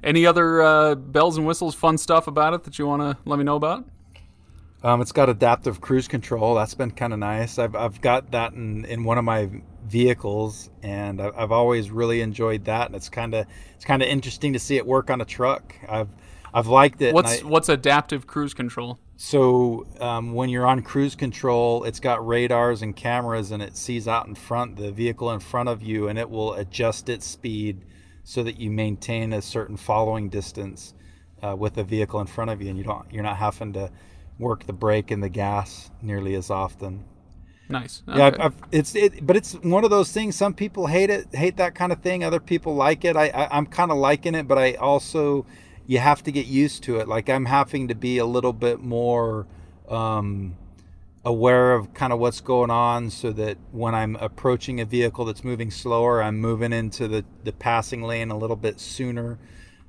any 0.03 0.27
other 0.27 0.63
uh, 0.63 0.95
bells 0.95 1.37
and 1.37 1.47
whistles, 1.47 1.75
fun 1.75 1.99
stuff 1.99 2.27
about 2.27 2.55
it 2.55 2.65
that 2.65 2.79
you 2.79 2.87
want 2.87 3.03
to 3.03 3.17
let 3.25 3.39
me 3.39 3.45
know 3.45 3.57
about? 3.57 3.85
Um, 4.85 5.01
it's 5.01 5.13
got 5.13 5.29
adaptive 5.29 5.81
cruise 5.81 6.09
control. 6.09 6.57
That's 6.57 6.75
been 6.75 6.91
kind 6.91 7.13
of 7.13 7.21
nice. 7.21 7.59
I've, 7.59 7.77
I've 7.77 8.01
got 8.01 8.33
that 8.33 8.53
in, 8.53 8.85
in 8.87 9.05
one 9.05 9.17
of 9.17 9.25
my 9.25 9.49
vehicles, 9.87 10.71
and 10.83 11.21
I've, 11.21 11.39
I've 11.39 11.53
always 11.53 11.91
really 11.91 12.21
enjoyed 12.21 12.65
that. 12.65 12.87
And 12.87 12.97
it's 12.97 13.09
kind 13.09 13.35
of 13.35 13.47
it's 13.77 13.85
kind 13.85 14.03
of 14.03 14.09
interesting 14.09 14.53
to 14.55 14.59
see 14.59 14.77
it 14.77 14.87
work 14.87 15.09
on 15.09 15.21
a 15.21 15.25
truck. 15.25 15.77
I've 15.89 16.09
I've 16.53 16.67
liked 16.67 17.01
it. 17.01 17.15
What's 17.15 17.43
I, 17.43 17.47
what's 17.47 17.69
adaptive 17.69 18.27
cruise 18.27 18.55
control? 18.55 18.99
So 19.17 19.87
um, 20.01 20.35
when 20.35 20.49
you're 20.49 20.67
on 20.67 20.83
cruise 20.83 21.15
control, 21.15 21.85
it's 21.85 22.01
got 22.01 22.27
radars 22.27 22.83
and 22.83 22.97
cameras, 22.97 23.53
and 23.53 23.63
it 23.63 23.77
sees 23.77 24.09
out 24.09 24.27
in 24.27 24.35
front 24.35 24.77
the 24.77 24.91
vehicle 24.91 25.31
in 25.31 25.39
front 25.39 25.69
of 25.69 25.81
you, 25.81 26.09
and 26.09 26.19
it 26.19 26.29
will 26.29 26.55
adjust 26.55 27.09
its 27.09 27.25
speed 27.25 27.83
so 28.25 28.43
that 28.43 28.59
you 28.59 28.71
maintain 28.71 29.33
a 29.33 29.43
certain 29.43 29.77
following 29.77 30.29
distance 30.29 30.95
uh, 31.43 31.57
with 31.57 31.75
the 31.75 31.85
vehicle 31.85 32.21
in 32.21 32.27
front 32.27 32.51
of 32.51 32.63
you, 32.63 32.69
and 32.69 32.79
you 32.79 32.85
don't 32.85 33.13
you're 33.13 33.23
not 33.23 33.37
having 33.37 33.73
to 33.73 33.91
work 34.39 34.67
the 34.67 34.73
brake 34.73 35.11
and 35.11 35.23
the 35.23 35.29
gas 35.29 35.91
nearly 36.01 36.35
as 36.35 36.51
often. 36.51 37.05
Nice. 37.69 38.03
Yeah, 38.07 38.27
I've, 38.27 38.41
I've, 38.41 38.55
it's 38.71 38.95
it, 38.95 39.27
but 39.27 39.37
it's 39.37 39.55
one 39.55 39.85
of 39.85 39.91
those 39.91 40.13
things. 40.13 40.37
Some 40.37 40.53
people 40.53 40.87
hate 40.87 41.11
it, 41.11 41.35
hate 41.35 41.57
that 41.57 41.75
kind 41.75 41.91
of 41.93 42.01
thing. 42.01 42.23
Other 42.23 42.41
people 42.41 42.75
like 42.75 43.05
it. 43.05 43.17
I, 43.17 43.29
I 43.29 43.57
I'm 43.57 43.67
kind 43.67 43.91
of 43.91 43.97
liking 43.97 44.35
it, 44.35 44.47
but 44.47 44.59
I 44.59 44.75
also 44.75 45.47
you 45.87 45.99
have 45.99 46.23
to 46.25 46.33
get 46.33 46.47
used 46.47 46.83
to 46.85 46.99
it. 46.99 47.09
Like 47.09 47.29
I'm 47.29 47.47
having 47.47 47.89
to 47.89 47.95
be 47.95 48.19
a 48.19 48.27
little 48.27 48.53
bit 48.53 48.81
more 48.81 49.47
um, 49.89 50.57
aware 51.25 51.75
of 51.75 51.95
kind 51.95 52.13
of 52.13 52.19
what's 52.19 52.41
going 52.41 52.71
on, 52.71 53.11
so 53.11 53.33
that 53.33 53.59
when 53.71 53.95
I'm 53.95 54.17
approaching 54.17 54.81
a 54.81 54.85
vehicle 54.85 55.25
that's 55.25 55.45
moving 55.45 55.71
slower, 55.71 56.23
I'm 56.23 56.39
moving 56.39 56.73
into 56.73 57.09
the 57.09 57.25
the 57.45 57.53
passing 57.53 58.03
lane 58.03 58.31
a 58.31 58.39
little 58.39 58.57
bit 58.57 58.81
sooner, 58.81 59.39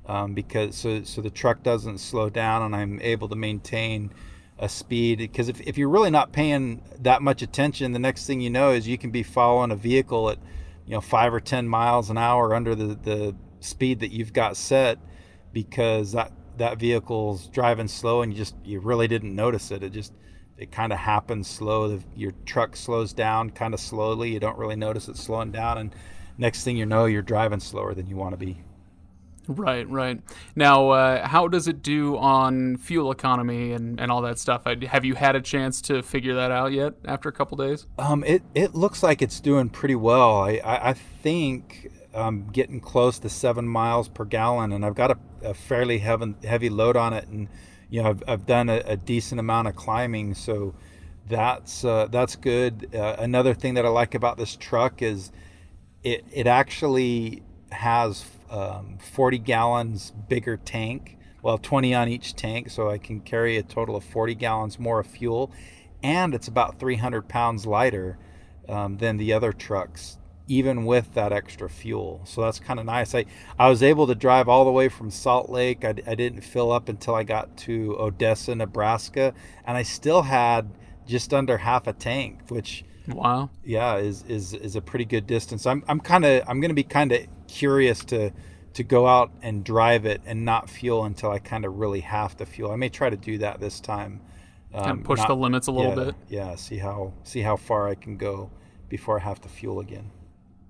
um, 0.06 0.34
because 0.34 0.76
so 0.76 1.02
so 1.02 1.20
the 1.20 1.30
truck 1.30 1.62
doesn't 1.62 1.98
slow 1.98 2.30
down 2.30 2.62
and 2.62 2.76
I'm 2.76 3.00
able 3.00 3.28
to 3.28 3.36
maintain 3.36 4.12
a 4.58 4.68
speed. 4.68 5.18
Because 5.18 5.48
if, 5.48 5.60
if 5.60 5.78
you're 5.78 5.88
really 5.88 6.10
not 6.10 6.32
paying 6.32 6.82
that 7.00 7.22
much 7.22 7.42
attention 7.42 7.92
the 7.92 7.98
next 7.98 8.26
thing 8.26 8.40
you 8.40 8.50
know 8.50 8.70
is 8.70 8.86
you 8.86 8.98
can 8.98 9.10
be 9.10 9.22
following 9.22 9.70
a 9.70 9.76
vehicle 9.76 10.30
at 10.30 10.38
you 10.86 10.92
know 10.92 11.00
five 11.00 11.34
or 11.34 11.40
ten 11.40 11.66
miles 11.68 12.10
an 12.10 12.18
hour 12.18 12.54
under 12.54 12.74
the, 12.74 12.94
the 12.94 13.34
speed 13.60 14.00
that 14.00 14.12
you've 14.12 14.32
got 14.32 14.56
set 14.56 14.98
because 15.52 16.12
that 16.12 16.32
that 16.58 16.78
vehicle's 16.78 17.48
driving 17.48 17.88
slow 17.88 18.22
and 18.22 18.32
you 18.32 18.38
just 18.38 18.54
you 18.64 18.78
really 18.80 19.08
didn't 19.08 19.34
notice 19.34 19.70
it. 19.70 19.82
It 19.82 19.92
just 19.92 20.12
it 20.58 20.70
kind 20.70 20.92
of 20.92 20.98
happens 20.98 21.48
slow 21.48 21.98
your 22.14 22.32
truck 22.44 22.76
slows 22.76 23.12
down 23.12 23.50
kind 23.50 23.74
of 23.74 23.80
slowly 23.80 24.32
you 24.32 24.40
don't 24.40 24.58
really 24.58 24.76
notice 24.76 25.08
it 25.08 25.16
slowing 25.16 25.50
down 25.50 25.78
and 25.78 25.94
next 26.38 26.64
thing 26.64 26.76
you 26.76 26.86
know 26.86 27.06
you're 27.06 27.22
driving 27.22 27.60
slower 27.60 27.94
than 27.94 28.06
you 28.06 28.16
want 28.16 28.32
to 28.32 28.36
be 28.36 28.62
Right, 29.46 29.88
right. 29.88 30.20
Now, 30.56 30.90
uh, 30.90 31.26
how 31.26 31.48
does 31.48 31.68
it 31.68 31.82
do 31.82 32.16
on 32.16 32.76
fuel 32.76 33.10
economy 33.10 33.72
and, 33.72 34.00
and 34.00 34.10
all 34.10 34.22
that 34.22 34.38
stuff? 34.38 34.64
Have 34.64 35.04
you 35.04 35.14
had 35.14 35.36
a 35.36 35.40
chance 35.40 35.82
to 35.82 36.02
figure 36.02 36.34
that 36.34 36.50
out 36.50 36.72
yet 36.72 36.94
after 37.04 37.28
a 37.28 37.32
couple 37.32 37.58
days? 37.58 37.86
Um, 37.98 38.24
it, 38.24 38.42
it 38.54 38.74
looks 38.74 39.02
like 39.02 39.20
it's 39.20 39.40
doing 39.40 39.68
pretty 39.68 39.96
well. 39.96 40.42
I, 40.42 40.60
I, 40.64 40.90
I 40.90 40.92
think 40.94 41.92
I'm 42.14 42.48
getting 42.50 42.80
close 42.80 43.18
to 43.20 43.28
seven 43.28 43.68
miles 43.68 44.08
per 44.08 44.24
gallon, 44.24 44.72
and 44.72 44.84
I've 44.84 44.94
got 44.94 45.10
a, 45.10 45.18
a 45.42 45.54
fairly 45.54 45.98
heavy, 45.98 46.34
heavy 46.44 46.70
load 46.70 46.96
on 46.96 47.12
it, 47.12 47.28
and 47.28 47.48
you 47.94 48.02
know 48.02 48.08
I've, 48.08 48.22
I've 48.26 48.46
done 48.46 48.68
a, 48.68 48.82
a 48.86 48.96
decent 48.96 49.38
amount 49.38 49.68
of 49.68 49.76
climbing, 49.76 50.34
so 50.34 50.74
that's 51.28 51.84
uh, 51.84 52.08
that's 52.10 52.34
good. 52.34 52.90
Uh, 52.92 53.14
another 53.20 53.54
thing 53.54 53.74
that 53.74 53.86
I 53.86 53.88
like 53.88 54.16
about 54.16 54.36
this 54.36 54.56
truck 54.56 55.00
is 55.00 55.30
it 56.02 56.24
it 56.32 56.48
actually 56.48 57.44
has 57.70 58.24
um, 58.50 58.98
40 58.98 59.38
gallons 59.38 60.12
bigger 60.28 60.56
tank. 60.56 61.18
Well, 61.40 61.56
20 61.56 61.94
on 61.94 62.08
each 62.08 62.34
tank, 62.34 62.68
so 62.68 62.90
I 62.90 62.98
can 62.98 63.20
carry 63.20 63.58
a 63.58 63.62
total 63.62 63.94
of 63.94 64.02
40 64.02 64.34
gallons 64.34 64.76
more 64.76 64.98
of 64.98 65.06
fuel, 65.06 65.52
and 66.02 66.34
it's 66.34 66.48
about 66.48 66.80
300 66.80 67.28
pounds 67.28 67.64
lighter 67.64 68.18
um, 68.68 68.96
than 68.96 69.18
the 69.18 69.32
other 69.32 69.52
trucks, 69.52 70.18
even 70.46 70.84
with 70.84 71.14
that 71.14 71.32
extra 71.32 71.68
fuel. 71.70 72.20
So 72.24 72.42
that's 72.42 72.58
kind 72.58 72.78
of 72.78 72.86
nice. 72.86 73.14
I 73.14 73.24
I 73.58 73.68
was 73.68 73.82
able 73.82 74.06
to 74.06 74.14
drive 74.14 74.48
all 74.48 74.64
the 74.64 74.70
way 74.70 74.88
from 74.88 75.10
Salt 75.10 75.48
Lake. 75.48 75.84
I, 75.84 75.94
I 76.06 76.14
didn't 76.14 76.42
fill 76.42 76.70
up 76.72 76.88
until 76.88 77.14
I 77.14 77.22
got 77.22 77.56
to 77.58 77.96
Odessa, 77.98 78.54
Nebraska, 78.54 79.34
and 79.66 79.76
I 79.76 79.82
still 79.82 80.22
had 80.22 80.70
just 81.06 81.32
under 81.32 81.58
half 81.58 81.86
a 81.86 81.92
tank, 81.92 82.40
which 82.48 82.84
wow, 83.08 83.50
yeah, 83.64 83.96
is 83.96 84.22
is 84.28 84.54
is 84.54 84.76
a 84.76 84.80
pretty 84.80 85.04
good 85.04 85.26
distance. 85.26 85.66
I'm 85.66 85.82
I'm 85.88 86.00
kind 86.00 86.24
of 86.24 86.42
I'm 86.46 86.60
going 86.60 86.70
to 86.70 86.74
be 86.74 86.82
kind 86.82 87.12
of 87.12 87.26
curious 87.48 88.04
to 88.06 88.30
to 88.74 88.82
go 88.82 89.06
out 89.06 89.30
and 89.40 89.64
drive 89.64 90.04
it 90.04 90.20
and 90.26 90.44
not 90.44 90.68
fuel 90.68 91.04
until 91.04 91.30
I 91.30 91.38
kind 91.38 91.64
of 91.64 91.78
really 91.78 92.00
have 92.00 92.36
to 92.38 92.46
fuel. 92.46 92.72
I 92.72 92.76
may 92.76 92.88
try 92.88 93.08
to 93.08 93.16
do 93.16 93.38
that 93.38 93.60
this 93.60 93.80
time. 93.80 94.20
Um, 94.74 94.90
and 94.90 95.04
push 95.04 95.18
not, 95.18 95.28
the 95.28 95.36
limits 95.36 95.68
a 95.68 95.72
little 95.72 95.96
yeah, 95.96 96.04
bit. 96.04 96.14
Yeah, 96.28 96.54
see 96.56 96.78
how 96.78 97.12
see 97.22 97.40
how 97.40 97.56
far 97.56 97.88
I 97.88 97.94
can 97.94 98.16
go 98.16 98.50
before 98.88 99.20
I 99.20 99.22
have 99.22 99.40
to 99.42 99.48
fuel 99.48 99.80
again. 99.80 100.10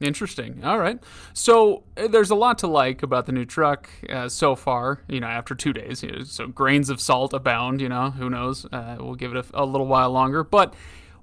Interesting. 0.04 0.62
All 0.64 0.78
right. 0.78 0.98
So 1.32 1.82
uh, 1.96 2.08
there's 2.08 2.30
a 2.30 2.34
lot 2.34 2.58
to 2.58 2.66
like 2.66 3.02
about 3.02 3.24
the 3.26 3.32
new 3.32 3.46
truck 3.46 3.88
uh, 4.10 4.28
so 4.28 4.54
far. 4.54 5.00
You 5.08 5.20
know, 5.20 5.26
after 5.26 5.54
two 5.54 5.72
days, 5.72 6.02
you 6.02 6.12
know, 6.12 6.22
so 6.24 6.46
grains 6.46 6.90
of 6.90 7.00
salt 7.00 7.32
abound. 7.32 7.80
You 7.80 7.88
know, 7.88 8.10
who 8.10 8.28
knows? 8.28 8.66
Uh, 8.70 8.96
we'll 9.00 9.14
give 9.14 9.34
it 9.34 9.46
a, 9.54 9.62
a, 9.62 9.64
little 9.64 9.86
while 9.86 10.10
longer. 10.10 10.44
But 10.44 10.74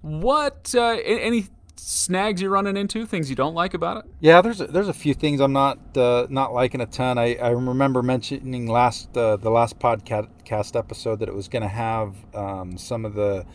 what? 0.01 0.73
Uh, 0.75 0.97
any 1.05 1.47
snags 1.75 2.41
you're 2.41 2.51
running 2.51 2.75
into? 2.75 3.05
Things 3.05 3.29
you 3.29 3.35
don't 3.35 3.53
like 3.53 3.73
about 3.73 3.97
it? 3.97 4.11
Yeah, 4.19 4.41
there's 4.41 4.61
a, 4.61 4.67
there's 4.67 4.87
a 4.87 4.93
few 4.93 5.13
things 5.13 5.39
I'm 5.41 5.53
not 5.53 5.95
uh, 5.95 6.25
not 6.29 6.53
liking 6.53 6.81
a 6.81 6.87
ton. 6.87 7.17
I, 7.17 7.35
I 7.35 7.49
remember 7.49 8.01
mentioning 8.01 8.67
last 8.67 9.15
uh, 9.15 9.37
the 9.37 9.51
last 9.51 9.77
podcast 9.77 10.75
episode 10.75 11.19
that 11.19 11.29
it 11.29 11.35
was 11.35 11.47
going 11.47 11.63
to 11.63 11.67
have 11.67 12.15
um, 12.33 12.77
some 12.77 13.05
of 13.05 13.13
the 13.13 13.45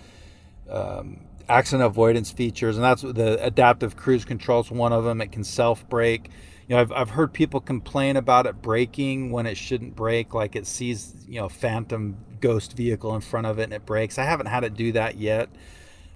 um, 0.71 1.21
accident 1.49 1.87
avoidance 1.87 2.31
features, 2.31 2.77
and 2.77 2.85
that's 2.85 3.03
the 3.03 3.43
adaptive 3.45 3.97
cruise 3.97 4.25
control 4.25 4.61
is 4.61 4.71
one 4.71 4.93
of 4.93 5.05
them. 5.05 5.21
It 5.21 5.33
can 5.33 5.45
self 5.45 5.89
brake. 5.89 6.31
You 6.69 6.75
know, 6.75 6.81
I've, 6.81 6.93
I've 6.93 7.11
heard 7.11 7.33
people 7.33 7.61
complain 7.61 8.17
about 8.17 8.47
it 8.47 8.61
braking 8.61 9.31
when 9.31 9.47
it 9.47 9.57
shouldn't 9.57 9.95
brake, 9.95 10.35
like 10.35 10.57
it 10.57 10.67
sees 10.67 11.15
you 11.29 11.41
know 11.41 11.49
phantom 11.49 12.17
ghost 12.41 12.77
vehicle 12.77 13.15
in 13.15 13.21
front 13.21 13.47
of 13.47 13.59
it 13.59 13.65
and 13.65 13.73
it 13.73 13.87
brakes. 13.87 14.19
I 14.19 14.25
haven't 14.25 14.47
had 14.47 14.65
it 14.65 14.75
do 14.75 14.93
that 14.93 15.17
yet. 15.17 15.49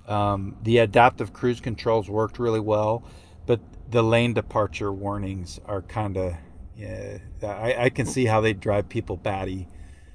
Um, 0.06 0.56
the 0.62 0.78
adaptive 0.78 1.32
cruise 1.32 1.60
controls 1.60 2.10
worked 2.10 2.38
really 2.38 2.60
well, 2.60 3.04
but 3.46 3.60
the 3.90 4.02
lane 4.02 4.34
departure 4.34 4.92
warnings 4.92 5.60
are 5.66 5.82
kind 5.82 6.16
of, 6.16 6.34
yeah, 6.76 7.18
I, 7.42 7.84
I, 7.84 7.90
can 7.90 8.06
see 8.06 8.24
how 8.24 8.40
they 8.40 8.52
drive 8.52 8.88
people 8.88 9.16
batty. 9.16 9.68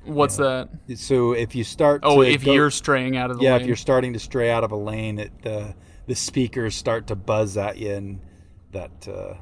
What's 0.06 0.38
that? 0.38 0.70
So 0.96 1.34
if 1.34 1.56
you 1.56 1.64
start, 1.64 2.02
oh, 2.04 2.22
if 2.22 2.46
go, 2.46 2.54
you're 2.54 2.72
straying 2.72 3.18
out 3.18 3.32
of 3.32 3.38
the 3.38 3.44
yeah, 3.44 3.54
lane. 3.54 3.62
if 3.62 3.68
you're 3.68 3.76
starting 3.76 4.14
to 4.14 4.20
stray 4.20 4.50
out 4.52 4.64
of 4.64 4.72
a 4.72 4.76
lane, 4.76 5.20
it 5.20 5.32
uh, 5.46 5.74
the 6.08 6.16
speakers 6.16 6.76
start 6.76 7.08
to 7.08 7.16
buzz 7.16 7.58
at 7.58 7.78
you, 7.78 7.92
and 7.92 8.20
that 8.72 9.08
uh, 9.08 9.34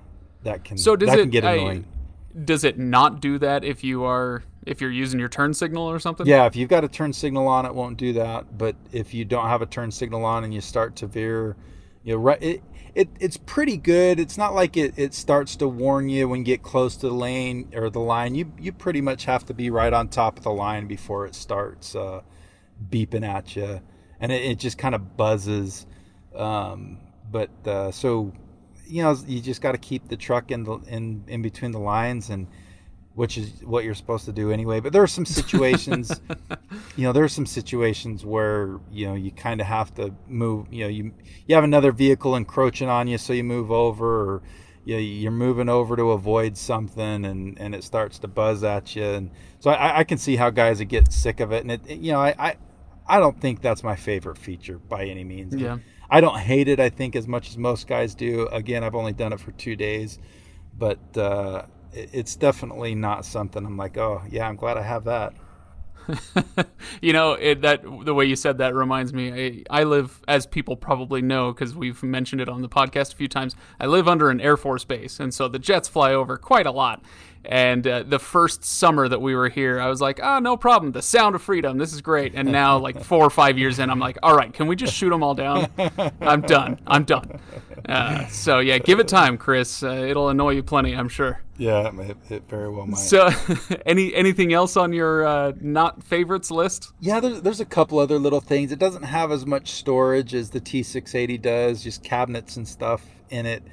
that 0.44 0.64
can 0.64 0.78
so 0.78 0.96
does 0.96 1.10
that 1.10 1.20
it, 1.20 1.22
can 1.24 1.30
get 1.30 1.44
annoying. 1.44 1.86
I, 2.36 2.40
does 2.46 2.64
it 2.64 2.80
not 2.80 3.22
do 3.22 3.38
that 3.40 3.64
if 3.64 3.84
you 3.84 4.04
are 4.06 4.44
if 4.66 4.82
you're 4.82 4.92
using 4.92 5.20
your 5.20 5.30
turn 5.30 5.54
signal 5.54 5.90
or 5.90 6.00
something? 6.00 6.26
Yeah, 6.26 6.46
if 6.46 6.56
you've 6.56 6.70
got 6.70 6.84
a 6.84 6.88
turn 6.88 7.14
signal 7.14 7.48
on, 7.48 7.66
it 7.66 7.74
won't 7.74 7.98
do 7.98 8.14
that. 8.14 8.58
But 8.58 8.76
if 8.92 9.14
you 9.14 9.26
don't 9.26 9.48
have 9.48 9.62
a 9.62 9.66
turn 9.66 9.92
signal 9.92 10.26
on 10.26 10.44
and 10.44 10.54
you 10.54 10.62
start 10.62 10.96
to 10.98 11.08
veer, 11.08 11.56
you 12.04 12.14
know, 12.14 12.20
right, 12.20 12.42
it, 12.42 12.64
it 12.96 13.10
it's 13.20 13.38
pretty 13.38 13.78
good. 13.78 14.20
It's 14.20 14.38
not 14.38 14.54
like 14.54 14.78
it, 14.78 14.94
it 14.98 15.14
starts 15.14 15.56
to 15.58 15.68
warn 15.68 16.10
you 16.10 16.28
when 16.30 16.40
you 16.40 16.46
get 16.46 16.64
close 16.64 16.96
to 16.98 17.08
the 17.08 17.14
lane 17.14 17.72
or 17.74 17.90
the 17.90 18.00
line. 18.00 18.36
You 18.36 18.52
you 18.60 18.72
pretty 18.72 19.02
much 19.02 19.26
have 19.26 19.46
to 19.48 19.54
be 19.54 19.70
right 19.70 19.92
on 19.92 20.10
top 20.10 20.38
of 20.38 20.44
the 20.44 20.52
line 20.52 20.88
before 20.88 21.26
it 21.26 21.36
starts 21.36 21.96
uh, 21.96 22.22
beeping 22.90 23.28
at 23.28 23.56
you, 23.56 23.82
and 24.20 24.32
it, 24.32 24.44
it 24.44 24.60
just 24.60 24.78
kind 24.78 24.94
of 24.96 25.18
buzzes. 25.18 25.86
Um, 26.36 27.00
but 27.32 27.50
uh, 27.66 27.92
so 27.92 28.34
you 28.86 29.02
know, 29.02 29.18
you 29.28 29.42
just 29.42 29.62
got 29.62 29.72
to 29.72 29.78
keep 29.78 30.08
the 30.08 30.18
truck 30.18 30.52
in 30.52 30.64
the 30.64 30.80
in 30.88 31.24
in 31.28 31.42
between 31.42 31.72
the 31.72 31.80
lines 31.80 32.30
and 32.30 32.48
which 33.16 33.38
is 33.38 33.64
what 33.64 33.84
you're 33.84 33.94
supposed 33.94 34.26
to 34.26 34.32
do 34.32 34.52
anyway. 34.52 34.80
But 34.80 34.92
there 34.92 35.04
are 35.04 35.08
some 35.08 35.26
situations, 35.26 36.20
you 36.96 37.04
know, 37.04 37.14
there 37.14 37.24
are 37.24 37.30
some 37.30 37.46
situations 37.46 38.26
where 38.26 38.80
you 38.92 39.08
know 39.08 39.14
you 39.14 39.32
kind 39.32 39.62
of 39.62 39.68
have 39.68 39.94
to 39.96 40.14
move. 40.28 40.68
You 40.72 40.86
know, 40.86 40.90
you 40.90 41.14
you 41.48 41.56
have 41.56 41.64
another 41.64 41.92
vehicle 41.92 42.36
encroaching 42.36 42.90
on 42.90 43.08
you, 43.08 43.18
so 43.18 43.34
you 43.34 43.44
move 43.44 43.72
over, 43.72 44.22
or 44.36 44.42
you 44.86 44.96
know, 44.96 45.00
you're 45.00 45.32
moving 45.32 45.70
over 45.70 45.96
to 45.96 46.12
avoid 46.12 46.58
something, 46.58 47.26
and 47.26 47.60
and 47.60 47.76
it 47.76 47.84
starts 47.84 48.20
to 48.20 48.28
buzz 48.28 48.64
at 48.64 48.96
you. 48.96 49.04
And 49.06 49.32
so 49.60 49.72
I, 49.72 50.00
I 50.00 50.04
can 50.04 50.18
see 50.18 50.36
how 50.36 50.50
guys 50.50 50.80
would 50.80 50.90
get 50.90 51.14
sick 51.14 51.40
of 51.40 51.52
it. 51.52 51.64
And 51.64 51.72
it, 51.72 51.88
you 51.88 52.12
know, 52.12 52.20
I, 52.20 52.36
I 52.40 52.58
I 53.08 53.20
don't 53.20 53.40
think 53.40 53.62
that's 53.62 53.84
my 53.84 53.96
favorite 53.96 54.38
feature 54.38 54.80
by 54.80 55.06
any 55.06 55.24
means. 55.24 55.56
Yeah. 55.56 55.78
I 56.10 56.22
don't 56.22 56.38
hate 56.38 56.68
it. 56.68 56.80
I 56.80 56.90
think 56.90 57.16
as 57.16 57.28
much 57.28 57.50
as 57.50 57.58
most 57.58 57.88
guys 57.88 58.14
do. 58.14 58.48
Again, 58.48 58.84
I've 58.84 58.94
only 58.96 59.14
done 59.14 59.34
it 59.34 59.40
for 59.40 59.52
two 59.52 59.76
days, 59.76 60.18
but. 60.76 61.16
Uh, 61.16 61.68
it's 61.94 62.36
definitely 62.36 62.96
not 62.96 63.26
something 63.26 63.66
I'm 63.66 63.78
like, 63.78 63.98
oh 63.98 64.22
yeah, 64.30 64.48
I'm 64.48 64.56
glad 64.56 64.78
I 64.78 64.82
have 64.82 65.06
that. 65.06 65.34
you 67.02 67.14
know 67.14 67.34
it, 67.34 67.62
that 67.62 67.82
the 68.04 68.14
way 68.14 68.26
you 68.26 68.36
said 68.36 68.58
that 68.58 68.76
reminds 68.76 69.14
me. 69.14 69.64
I, 69.70 69.82
I 69.82 69.84
live, 69.84 70.22
as 70.28 70.46
people 70.46 70.76
probably 70.76 71.22
know, 71.22 71.54
because 71.54 71.76
we've 71.76 72.02
mentioned 72.04 72.42
it 72.42 72.50
on 72.50 72.62
the 72.62 72.70
podcast 72.70 73.14
a 73.14 73.16
few 73.16 73.28
times. 73.28 73.56
I 73.80 73.86
live 73.86 74.08
under 74.08 74.30
an 74.30 74.42
Air 74.42 74.58
Force 74.58 74.84
base, 74.84 75.20
and 75.20 75.34
so 75.34 75.48
the 75.48 75.60
jets 75.60 75.88
fly 75.88 76.14
over 76.14 76.38
quite 76.38 76.66
a 76.66 76.72
lot. 76.72 77.02
And 77.46 77.86
uh, 77.86 78.04
the 78.04 78.20
first 78.20 78.64
summer 78.64 79.10
that 79.10 79.22
we 79.22 79.36
were 79.36 79.50
here, 79.50 79.80
I 79.80 79.90
was 79.90 80.00
like, 80.00 80.20
"Oh, 80.24 80.40
no 80.40 80.56
problem. 80.56 80.94
The 80.94 81.02
sound 81.02 81.36
of 81.36 81.42
freedom. 81.42 81.78
This 81.78 81.94
is 81.94 82.02
great." 82.02 82.34
And 82.36 82.52
now, 82.52 82.78
like 82.78 83.04
four 83.04 83.26
or 83.26 83.30
five 83.30 83.58
years 83.58 83.80
in, 83.80 83.90
I'm 83.90 84.00
like, 84.00 84.18
"All 84.24 84.36
right, 84.36 84.54
can 84.54 84.68
we 84.68 84.76
just 84.76 84.94
shoot 84.94 85.10
them 85.10 85.24
all 85.24 85.36
down? 85.36 85.68
I'm 86.22 86.42
done. 86.42 86.80
I'm 86.88 87.04
done." 87.04 87.40
Uh, 87.88 88.26
so 88.28 88.60
yeah, 88.60 88.78
give 88.78 89.00
it 89.00 89.08
time, 89.10 89.38
Chris. 89.38 89.84
Uh, 89.84 89.90
it'll 89.90 90.30
annoy 90.30 90.52
you 90.52 90.64
plenty, 90.64 90.96
I'm 90.96 91.10
sure. 91.10 91.42
Yeah, 91.58 91.92
it, 92.02 92.18
it 92.30 92.44
very 92.50 92.70
well 92.70 92.88
might. 92.88 92.98
So, 92.98 93.30
any 93.86 94.14
anything 94.16 94.54
else 94.54 94.76
on 94.78 94.94
your 94.94 95.26
uh, 95.26 95.52
not 95.62 96.02
favorites 96.04 96.50
list? 96.50 96.94
Yeah, 97.00 97.20
there's, 97.20 97.42
there's 97.42 97.60
a 97.60 97.66
couple 97.66 98.00
other 98.00 98.18
little 98.18 98.42
things. 98.42 98.72
It 98.72 98.80
doesn't 98.80 99.04
have 99.04 99.32
as 99.32 99.46
much 99.46 99.72
storage 99.72 100.34
as 100.34 100.50
the 100.50 100.62
T680 100.62 101.42
does, 101.42 101.84
just 101.84 102.04
cabinets 102.04 102.58
and 102.58 102.68
stuff 102.68 103.06
in 103.30 103.46
it. 103.46 103.64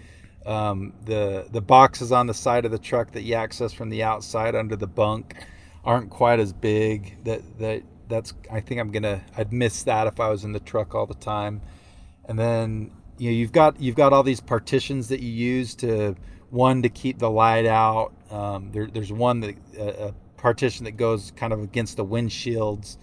Um, 0.51 0.95
the 1.05 1.47
the 1.53 1.61
boxes 1.61 2.11
on 2.11 2.27
the 2.27 2.35
side 2.35 2.65
of 2.65 2.73
the 2.73 2.79
truck 2.79 3.13
that 3.13 3.23
you 3.23 3.35
access 3.35 3.73
from 3.73 3.89
the 3.89 4.03
outside 4.03 4.57
under 4.57 4.75
the 4.75 4.89
bunk 4.89 5.37
aren't 5.85 6.11
quite 6.11 6.41
as 6.41 6.53
big. 6.53 7.23
That 7.23 7.43
that 7.61 7.83
that's 8.09 8.35
I 8.51 8.59
think 8.59 8.81
I'm 8.81 8.91
gonna 8.91 9.23
I'd 9.37 9.53
miss 9.53 9.85
that 9.85 10.09
if 10.09 10.19
I 10.19 10.29
was 10.29 10.43
in 10.43 10.51
the 10.53 10.59
truck 10.59 10.93
all 10.93 11.07
the 11.07 11.15
time. 11.15 11.61
And 12.25 12.37
then 12.37 12.91
you 13.17 13.31
know 13.31 13.37
you've 13.37 13.53
got 13.53 13.81
you've 13.81 13.95
got 13.95 14.13
all 14.13 14.25
these 14.25 14.41
partitions 14.41 15.07
that 15.09 15.21
you 15.21 15.31
use 15.31 15.77
to 15.77 16.17
one 16.51 16.83
to 16.83 16.89
keep 16.89 17.21
the 17.21 17.31
light 17.31 17.67
out. 17.67 18.13
Um, 18.29 18.73
there, 18.73 18.89
there's 18.89 19.13
one 19.13 19.39
that 19.41 19.57
uh, 19.79 20.09
a 20.09 20.15
partition 20.37 20.85
that 20.87 20.97
goes 20.97 21.31
kind 21.37 21.53
of 21.53 21.63
against 21.63 21.97
the 21.97 22.05
windshields, 22.05 22.97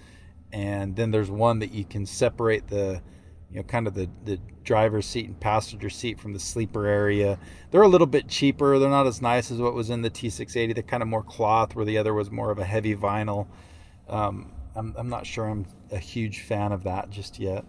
and 0.52 0.98
then 0.98 1.12
there's 1.12 1.32
one 1.32 1.60
that 1.60 1.72
you 1.72 1.86
can 1.86 2.06
separate 2.06 2.68
the 2.68 3.02
you 3.52 3.58
know 3.58 3.64
kind 3.64 3.88
of 3.88 3.94
the 3.94 4.10
the 4.26 4.40
driver's 4.64 5.06
seat 5.06 5.28
and 5.28 5.40
passenger 5.40 5.90
seat 5.90 6.20
from 6.20 6.34
the 6.34 6.40
sleeper 6.40 6.86
area. 6.86 7.40
They're 7.72 7.82
a 7.82 7.88
little 7.88 8.08
bit 8.08 8.28
cheaper. 8.28 8.78
They're 8.80 8.90
not 8.90 9.08
as 9.08 9.22
nice 9.22 9.50
as 9.52 9.60
what 9.60 9.74
was 9.74 9.90
in 9.90 10.02
the 10.02 10.10
T680. 10.10 10.74
They're 10.74 10.84
kind 10.84 11.02
of 11.02 11.08
more 11.08 11.24
cloth, 11.24 11.76
where 11.76 11.86
the 11.86 11.98
other 11.98 12.14
was 12.14 12.30
more 12.30 12.52
of 12.52 12.60
a 12.60 12.66
heavy 12.66 12.96
vinyl. 12.96 13.48
Um, 14.10 14.52
I'm, 14.76 14.94
I'm 14.98 15.10
not 15.10 15.26
sure 15.26 15.48
I'm 15.48 15.66
a 15.92 15.98
huge 15.98 16.42
fan 16.42 16.72
of 16.72 16.84
that 16.84 17.10
just 17.10 17.40
yet. 17.40 17.66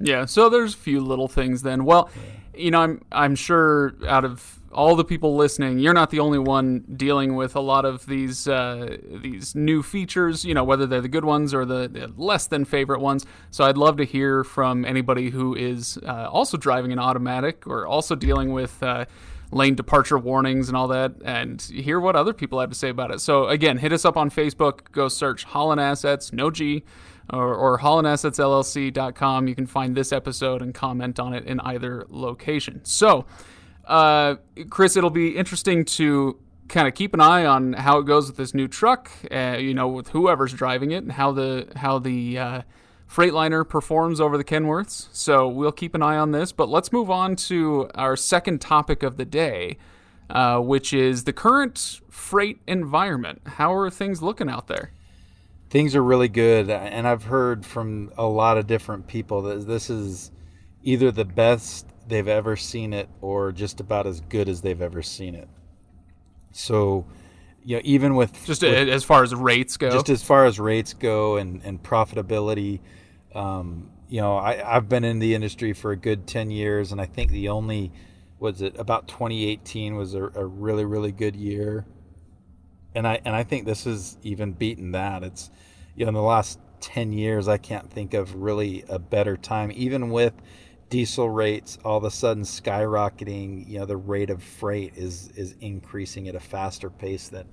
Yeah, 0.00 0.24
so 0.24 0.48
there's 0.48 0.74
a 0.74 0.78
few 0.78 1.00
little 1.00 1.28
things 1.28 1.62
then. 1.62 1.84
Well, 1.84 2.08
yeah. 2.14 2.60
you 2.60 2.70
know, 2.70 2.80
I'm 2.80 3.04
I'm 3.12 3.34
sure 3.34 3.94
out 4.06 4.24
of 4.24 4.59
all 4.72 4.94
the 4.94 5.04
people 5.04 5.36
listening, 5.36 5.78
you're 5.78 5.94
not 5.94 6.10
the 6.10 6.20
only 6.20 6.38
one 6.38 6.84
dealing 6.96 7.34
with 7.34 7.56
a 7.56 7.60
lot 7.60 7.84
of 7.84 8.06
these 8.06 8.46
uh, 8.46 8.96
these 9.22 9.54
new 9.54 9.82
features. 9.82 10.44
You 10.44 10.54
know, 10.54 10.64
whether 10.64 10.86
they're 10.86 11.00
the 11.00 11.08
good 11.08 11.24
ones 11.24 11.52
or 11.52 11.64
the, 11.64 11.88
the, 11.88 12.12
less 12.16 12.46
than 12.46 12.64
favorite 12.64 13.00
ones. 13.00 13.26
So 13.50 13.64
I'd 13.64 13.76
love 13.76 13.96
to 13.96 14.04
hear 14.04 14.44
from 14.44 14.84
anybody 14.84 15.30
who 15.30 15.54
is 15.54 15.98
uh, 16.06 16.28
also 16.30 16.56
driving 16.56 16.92
an 16.92 16.98
automatic 16.98 17.66
or 17.66 17.86
also 17.86 18.14
dealing 18.14 18.52
with. 18.52 18.82
Uh, 18.82 19.06
lane 19.52 19.74
departure 19.74 20.16
warnings 20.16 20.68
and 20.68 20.76
all 20.76 20.86
that, 20.86 21.12
and 21.24 21.60
hear 21.62 21.98
what 21.98 22.14
other 22.14 22.32
people 22.32 22.60
have 22.60 22.68
to 22.68 22.74
say 22.76 22.88
about 22.88 23.10
it. 23.10 23.20
So 23.20 23.48
again, 23.48 23.78
hit 23.78 23.92
us 23.92 24.04
up 24.04 24.16
on 24.16 24.30
Facebook. 24.30 24.92
Go 24.92 25.08
search 25.08 25.44
Haulin 25.44 25.80
Assets, 25.80 26.32
no 26.32 26.52
G, 26.52 26.84
or, 27.32 27.52
or 27.54 27.80
HaulinAssetsLLC.com. 27.80 29.48
You 29.48 29.56
can 29.56 29.66
find 29.66 29.96
this 29.96 30.12
episode 30.12 30.62
and 30.62 30.72
comment 30.72 31.18
on 31.18 31.34
it 31.34 31.46
in 31.46 31.58
either 31.60 32.06
location. 32.08 32.80
So 32.84 33.26
uh, 33.86 34.36
Chris, 34.68 34.96
it'll 34.96 35.10
be 35.10 35.36
interesting 35.36 35.84
to 35.84 36.38
kind 36.68 36.86
of 36.86 36.94
keep 36.94 37.12
an 37.14 37.20
eye 37.20 37.44
on 37.44 37.72
how 37.72 37.98
it 37.98 38.04
goes 38.04 38.28
with 38.28 38.36
this 38.36 38.54
new 38.54 38.68
truck. 38.68 39.10
Uh, 39.30 39.56
you 39.58 39.74
know, 39.74 39.88
with 39.88 40.08
whoever's 40.08 40.52
driving 40.52 40.92
it 40.92 41.02
and 41.02 41.12
how 41.12 41.32
the 41.32 41.68
how 41.76 41.98
the 41.98 42.38
uh, 42.38 42.62
Freightliner 43.10 43.68
performs 43.68 44.20
over 44.20 44.38
the 44.38 44.44
Kenworths. 44.44 45.08
So 45.12 45.48
we'll 45.48 45.72
keep 45.72 45.94
an 45.94 46.02
eye 46.02 46.16
on 46.16 46.30
this. 46.30 46.52
But 46.52 46.68
let's 46.68 46.92
move 46.92 47.10
on 47.10 47.36
to 47.36 47.90
our 47.94 48.16
second 48.16 48.60
topic 48.60 49.02
of 49.02 49.16
the 49.16 49.24
day, 49.24 49.78
uh, 50.30 50.60
which 50.60 50.92
is 50.92 51.24
the 51.24 51.32
current 51.32 52.00
freight 52.08 52.60
environment. 52.68 53.42
How 53.46 53.74
are 53.74 53.90
things 53.90 54.22
looking 54.22 54.48
out 54.48 54.68
there? 54.68 54.92
Things 55.70 55.94
are 55.94 56.02
really 56.02 56.28
good, 56.28 56.68
and 56.68 57.06
I've 57.06 57.24
heard 57.24 57.64
from 57.64 58.12
a 58.18 58.26
lot 58.26 58.58
of 58.58 58.66
different 58.66 59.06
people 59.06 59.42
that 59.42 59.68
this 59.68 59.88
is 59.88 60.32
either 60.82 61.12
the 61.12 61.24
best 61.24 61.86
they've 62.10 62.28
ever 62.28 62.56
seen 62.56 62.92
it 62.92 63.08
or 63.20 63.52
just 63.52 63.80
about 63.80 64.06
as 64.06 64.20
good 64.20 64.48
as 64.48 64.60
they've 64.60 64.82
ever 64.82 65.02
seen 65.02 65.34
it. 65.34 65.48
So, 66.52 67.06
you 67.64 67.76
know, 67.76 67.82
even 67.84 68.14
with 68.14 68.44
just 68.44 68.62
with, 68.62 68.88
as 68.88 69.04
far 69.04 69.22
as 69.22 69.34
rates 69.34 69.76
go, 69.76 69.90
just 69.90 70.10
as 70.10 70.22
far 70.22 70.44
as 70.44 70.58
rates 70.58 70.92
go 70.92 71.36
and, 71.36 71.62
and 71.64 71.82
profitability, 71.82 72.80
um, 73.34 73.90
you 74.08 74.20
know, 74.20 74.36
I, 74.36 74.76
I've 74.76 74.88
been 74.88 75.04
in 75.04 75.20
the 75.20 75.34
industry 75.34 75.72
for 75.72 75.92
a 75.92 75.96
good 75.96 76.26
10 76.26 76.50
years 76.50 76.92
and 76.92 77.00
I 77.00 77.06
think 77.06 77.30
the 77.30 77.48
only, 77.48 77.92
was 78.38 78.60
it 78.60 78.76
about 78.78 79.06
2018 79.08 79.94
was 79.94 80.14
a, 80.14 80.24
a 80.24 80.44
really, 80.44 80.84
really 80.84 81.12
good 81.12 81.36
year. 81.36 81.86
And 82.94 83.06
I, 83.06 83.20
and 83.24 83.36
I 83.36 83.44
think 83.44 83.66
this 83.66 83.86
is 83.86 84.18
even 84.22 84.52
beaten 84.52 84.92
that. 84.92 85.22
It's, 85.22 85.50
you 85.94 86.04
know, 86.04 86.08
in 86.08 86.14
the 86.14 86.22
last 86.22 86.58
10 86.80 87.12
years, 87.12 87.46
I 87.46 87.56
can't 87.56 87.88
think 87.88 88.14
of 88.14 88.34
really 88.34 88.84
a 88.88 88.98
better 88.98 89.36
time, 89.36 89.70
even 89.74 90.10
with, 90.10 90.34
diesel 90.90 91.30
rates 91.30 91.78
all 91.84 91.96
of 91.96 92.04
a 92.04 92.10
sudden 92.10 92.42
skyrocketing 92.42 93.66
you 93.66 93.78
know 93.78 93.86
the 93.86 93.96
rate 93.96 94.28
of 94.28 94.42
freight 94.42 94.92
is 94.96 95.30
is 95.36 95.54
increasing 95.60 96.28
at 96.28 96.34
a 96.34 96.40
faster 96.40 96.90
pace 96.90 97.28
than 97.28 97.46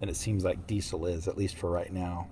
than 0.00 0.08
it 0.08 0.16
seems 0.16 0.42
like 0.42 0.66
diesel 0.66 1.06
is 1.06 1.28
at 1.28 1.36
least 1.36 1.56
for 1.56 1.70
right 1.70 1.92
now. 1.92 2.28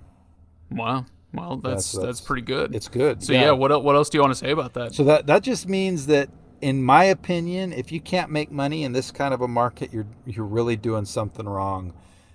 Wow. 0.71 1.05
Well 1.35 1.57
that's 1.59 1.93
that's, 1.93 2.05
that's 2.05 2.21
pretty 2.21 2.43
good. 2.43 2.75
it's 2.75 2.89
good 2.89 3.23
so 3.23 3.33
yeah. 3.33 3.43
yeah. 3.43 3.51
what, 3.51 3.85
what 3.85 3.95
else 3.95 4.09
do 4.09 4.17
you 4.17 4.23
want 4.23 4.33
to 4.33 4.39
say 4.39 4.51
about 4.51 4.73
that? 4.75 4.95
So 4.95 5.05
that 5.05 5.27
that 5.27 5.43
just 5.43 5.69
means 5.69 6.07
that 6.07 6.31
in 6.63 6.83
my 6.83 7.05
opinion 7.05 7.73
if 7.73 7.93
you 7.93 8.01
can't 8.01 8.31
make 8.31 8.51
money 8.51 8.83
in 8.83 8.93
this 8.93 9.11
kind 9.11 9.35
of 9.35 9.43
a 9.43 9.49
market 9.49 9.93
you're 9.93 10.07
you're 10.25 10.47
really 10.47 10.77
doing 10.77 11.05
something 11.05 11.47
wrong. 11.47 11.93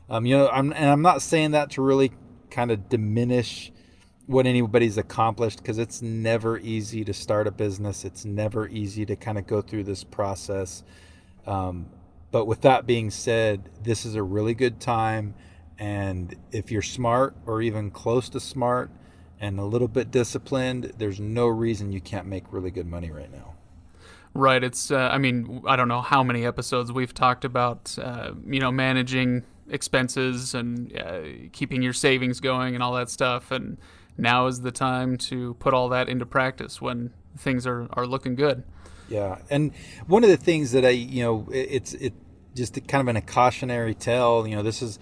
Um 0.09 0.25
you 0.25 0.37
know 0.37 0.47
i'm 0.49 0.71
and 0.73 0.89
i'm 0.89 1.01
not 1.01 1.21
saying 1.23 1.51
that 1.51 1.71
to 1.71 1.81
really 1.81 2.11
kind 2.51 2.69
of 2.69 2.87
diminish 2.89 3.71
what 4.27 4.45
anybody's 4.45 4.97
accomplished 4.97 5.57
because 5.57 5.77
it's 5.77 6.01
never 6.01 6.57
easy 6.59 7.03
to 7.03 7.13
start 7.13 7.47
a 7.47 7.51
business. 7.51 8.05
It's 8.05 8.25
never 8.25 8.67
easy 8.67 9.05
to 9.05 9.15
kind 9.15 9.37
of 9.37 9.47
go 9.47 9.61
through 9.61 9.83
this 9.83 10.03
process. 10.03 10.83
Um, 11.45 11.87
but 12.31 12.45
with 12.45 12.61
that 12.61 12.85
being 12.85 13.09
said, 13.09 13.69
this 13.83 14.05
is 14.05 14.15
a 14.15 14.23
really 14.23 14.53
good 14.53 14.79
time. 14.79 15.33
And 15.77 16.35
if 16.51 16.71
you're 16.71 16.81
smart 16.81 17.35
or 17.45 17.61
even 17.61 17.91
close 17.91 18.29
to 18.29 18.39
smart 18.39 18.91
and 19.39 19.59
a 19.59 19.65
little 19.65 19.87
bit 19.87 20.11
disciplined, 20.11 20.93
there's 20.97 21.19
no 21.19 21.47
reason 21.47 21.91
you 21.91 22.01
can't 22.01 22.27
make 22.27 22.43
really 22.51 22.71
good 22.71 22.87
money 22.87 23.11
right 23.11 23.31
now. 23.31 23.55
Right. 24.33 24.63
It's, 24.63 24.91
uh, 24.91 25.09
I 25.11 25.17
mean, 25.17 25.61
I 25.67 25.75
don't 25.75 25.89
know 25.89 26.01
how 26.01 26.23
many 26.23 26.45
episodes 26.45 26.91
we've 26.91 27.13
talked 27.13 27.43
about, 27.43 27.97
uh, 28.01 28.31
you 28.45 28.59
know, 28.59 28.71
managing 28.71 29.43
expenses 29.69 30.53
and 30.53 30.97
uh, 30.97 31.21
keeping 31.51 31.81
your 31.81 31.93
savings 31.93 32.39
going 32.39 32.75
and 32.75 32.83
all 32.83 32.93
that 32.93 33.09
stuff. 33.09 33.51
And, 33.51 33.77
now 34.17 34.47
is 34.47 34.61
the 34.61 34.71
time 34.71 35.17
to 35.17 35.55
put 35.55 35.73
all 35.73 35.89
that 35.89 36.09
into 36.09 36.25
practice 36.25 36.81
when 36.81 37.13
things 37.37 37.65
are, 37.65 37.87
are 37.93 38.05
looking 38.05 38.35
good. 38.35 38.63
Yeah, 39.09 39.39
and 39.49 39.73
one 40.07 40.23
of 40.23 40.29
the 40.29 40.37
things 40.37 40.71
that 40.71 40.85
I, 40.85 40.89
you 40.89 41.23
know, 41.23 41.47
it's 41.51 41.93
it 41.95 42.13
just 42.55 42.75
kind 42.87 43.01
of 43.01 43.07
in 43.09 43.17
a 43.17 43.21
cautionary 43.21 43.93
tale. 43.93 44.47
You 44.47 44.55
know, 44.55 44.63
this 44.63 44.81
is 44.81 44.99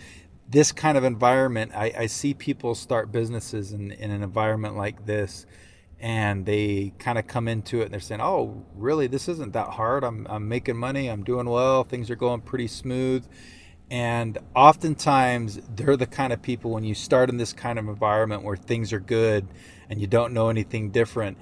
this 0.50 0.72
kind 0.72 0.98
of 0.98 1.04
environment. 1.04 1.72
I, 1.76 1.94
I 1.96 2.06
see 2.08 2.34
people 2.34 2.74
start 2.74 3.12
businesses 3.12 3.72
in, 3.72 3.92
in 3.92 4.10
an 4.10 4.24
environment 4.24 4.76
like 4.76 5.06
this, 5.06 5.46
and 6.00 6.46
they 6.46 6.94
kind 6.98 7.20
of 7.20 7.28
come 7.28 7.48
into 7.48 7.82
it 7.82 7.86
and 7.86 7.94
they're 7.94 8.00
saying, 8.00 8.22
"Oh, 8.22 8.66
really? 8.76 9.06
This 9.06 9.28
isn't 9.28 9.54
that 9.54 9.70
hard. 9.70 10.04
I'm 10.04 10.26
I'm 10.28 10.48
making 10.48 10.78
money. 10.78 11.08
I'm 11.08 11.24
doing 11.24 11.48
well. 11.48 11.84
Things 11.84 12.10
are 12.10 12.16
going 12.16 12.42
pretty 12.42 12.68
smooth." 12.68 13.28
And 13.92 14.38
oftentimes, 14.56 15.60
they're 15.76 15.98
the 15.98 16.06
kind 16.06 16.32
of 16.32 16.42
people 16.42 16.72
when 16.72 16.84
you 16.84 16.94
start 16.94 17.30
in 17.30 17.38
this 17.38 17.54
kind 17.54 17.80
of 17.80 17.88
environment 17.88 18.44
where 18.44 18.56
things 18.56 18.94
are 18.94 19.00
good 19.00 19.48
and 19.90 20.00
you 20.00 20.06
don't 20.06 20.34
know 20.34 20.50
anything 20.50 20.92
different, 20.92 21.38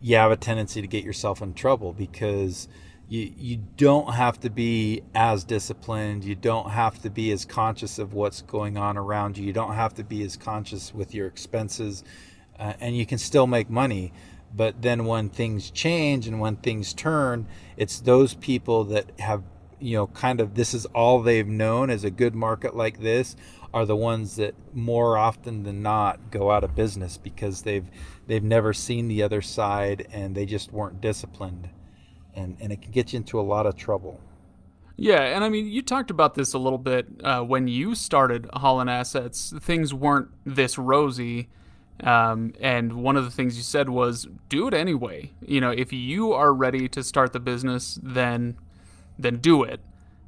you 0.00 0.16
have 0.16 0.30
a 0.30 0.36
tendency 0.36 0.80
to 0.80 0.86
get 0.86 1.04
yourself 1.04 1.42
in 1.42 1.54
trouble 1.54 1.92
because 1.92 2.68
you 3.08 3.32
you 3.36 3.56
don't 3.76 4.14
have 4.14 4.38
to 4.40 4.50
be 4.50 5.02
as 5.14 5.42
disciplined. 5.42 6.24
You 6.24 6.34
don't 6.34 6.70
have 6.70 7.00
to 7.02 7.10
be 7.10 7.32
as 7.32 7.44
conscious 7.44 7.98
of 7.98 8.12
what's 8.12 8.42
going 8.42 8.76
on 8.76 8.96
around 8.96 9.38
you. 9.38 9.44
You 9.44 9.52
don't 9.52 9.74
have 9.74 9.94
to 9.94 10.04
be 10.04 10.22
as 10.22 10.36
conscious 10.36 10.94
with 10.94 11.14
your 11.14 11.26
expenses 11.26 12.04
uh, 12.58 12.74
and 12.80 12.96
you 12.96 13.06
can 13.06 13.18
still 13.18 13.46
make 13.46 13.70
money. 13.70 14.12
But 14.54 14.82
then 14.82 15.04
when 15.04 15.28
things 15.30 15.70
change 15.70 16.26
and 16.26 16.40
when 16.40 16.56
things 16.56 16.94
turn 16.94 17.46
it's 17.76 18.00
those 18.00 18.34
people 18.34 18.84
that 18.84 19.18
have 19.18 19.42
you 19.80 19.96
know 19.96 20.06
kind 20.08 20.40
of 20.40 20.54
this 20.54 20.74
is 20.74 20.86
all 20.86 21.22
they've 21.22 21.46
known 21.46 21.90
as 21.90 22.04
a 22.04 22.10
good 22.10 22.34
market 22.34 22.74
like 22.74 23.00
this 23.00 23.36
are 23.72 23.84
the 23.84 23.96
ones 23.96 24.36
that 24.36 24.54
more 24.72 25.18
often 25.18 25.62
than 25.62 25.82
not 25.82 26.30
go 26.30 26.50
out 26.50 26.64
of 26.64 26.74
business 26.74 27.18
because 27.18 27.62
they've 27.62 27.88
they've 28.26 28.44
never 28.44 28.72
seen 28.72 29.08
the 29.08 29.22
other 29.22 29.42
side 29.42 30.06
and 30.12 30.34
they 30.34 30.46
just 30.46 30.72
weren't 30.72 31.00
disciplined 31.00 31.68
and 32.34 32.56
and 32.60 32.72
it 32.72 32.82
can 32.82 32.90
get 32.90 33.12
you 33.12 33.18
into 33.18 33.38
a 33.38 33.42
lot 33.42 33.66
of 33.66 33.76
trouble 33.76 34.20
yeah, 35.00 35.20
and 35.20 35.44
I 35.44 35.48
mean, 35.48 35.68
you 35.68 35.80
talked 35.80 36.10
about 36.10 36.34
this 36.34 36.54
a 36.54 36.58
little 36.58 36.78
bit 36.78 37.06
uh, 37.22 37.42
when 37.42 37.68
you 37.68 37.94
started 37.94 38.48
Haulin 38.52 38.90
Assets. 38.90 39.54
Things 39.60 39.94
weren't 39.94 40.30
this 40.44 40.76
rosy, 40.76 41.48
um, 42.02 42.52
and 42.60 42.94
one 42.94 43.16
of 43.16 43.24
the 43.24 43.30
things 43.30 43.56
you 43.56 43.62
said 43.62 43.88
was 43.90 44.26
do 44.48 44.66
it 44.66 44.74
anyway. 44.74 45.30
You 45.40 45.60
know, 45.60 45.70
if 45.70 45.92
you 45.92 46.32
are 46.32 46.52
ready 46.52 46.88
to 46.88 47.04
start 47.04 47.32
the 47.32 47.38
business, 47.38 48.00
then 48.02 48.56
then 49.18 49.36
do 49.36 49.62
it 49.62 49.80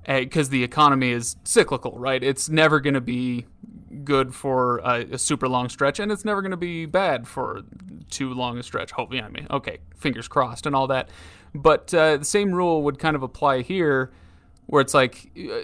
because 0.07 0.49
the 0.49 0.65
economy 0.65 1.11
is 1.11 1.37
cyclical, 1.45 1.93
right? 1.99 2.23
It's 2.23 2.49
never 2.49 2.81
going 2.81 2.95
to 2.95 3.01
be 3.01 3.47
good 4.05 4.35
for 4.35 4.79
a, 4.79 5.05
a 5.13 5.19
super 5.19 5.49
long 5.49 5.69
stretch, 5.69 6.01
and 6.01 6.11
it's 6.11 6.25
never 6.25 6.43
going 6.43 6.51
to 6.51 6.57
be 6.57 6.87
bad 6.87 7.29
for 7.29 7.63
too 8.11 8.33
long 8.33 8.59
a 8.59 8.63
stretch. 8.63 8.93
Hopefully, 8.93 9.21
I 9.21 9.29
mean, 9.29 9.47
okay, 9.51 9.79
fingers 9.97 10.29
crossed 10.29 10.67
and 10.67 10.75
all 10.75 10.87
that. 10.89 11.09
But 11.55 11.93
uh, 11.93 12.19
the 12.19 12.25
same 12.25 12.53
rule 12.53 12.83
would 12.83 12.99
kind 12.99 13.17
of 13.17 13.23
apply 13.23 13.63
here, 13.63 14.11
where 14.67 14.81
it's 14.81 14.95
like, 14.95 15.31
uh, 15.37 15.63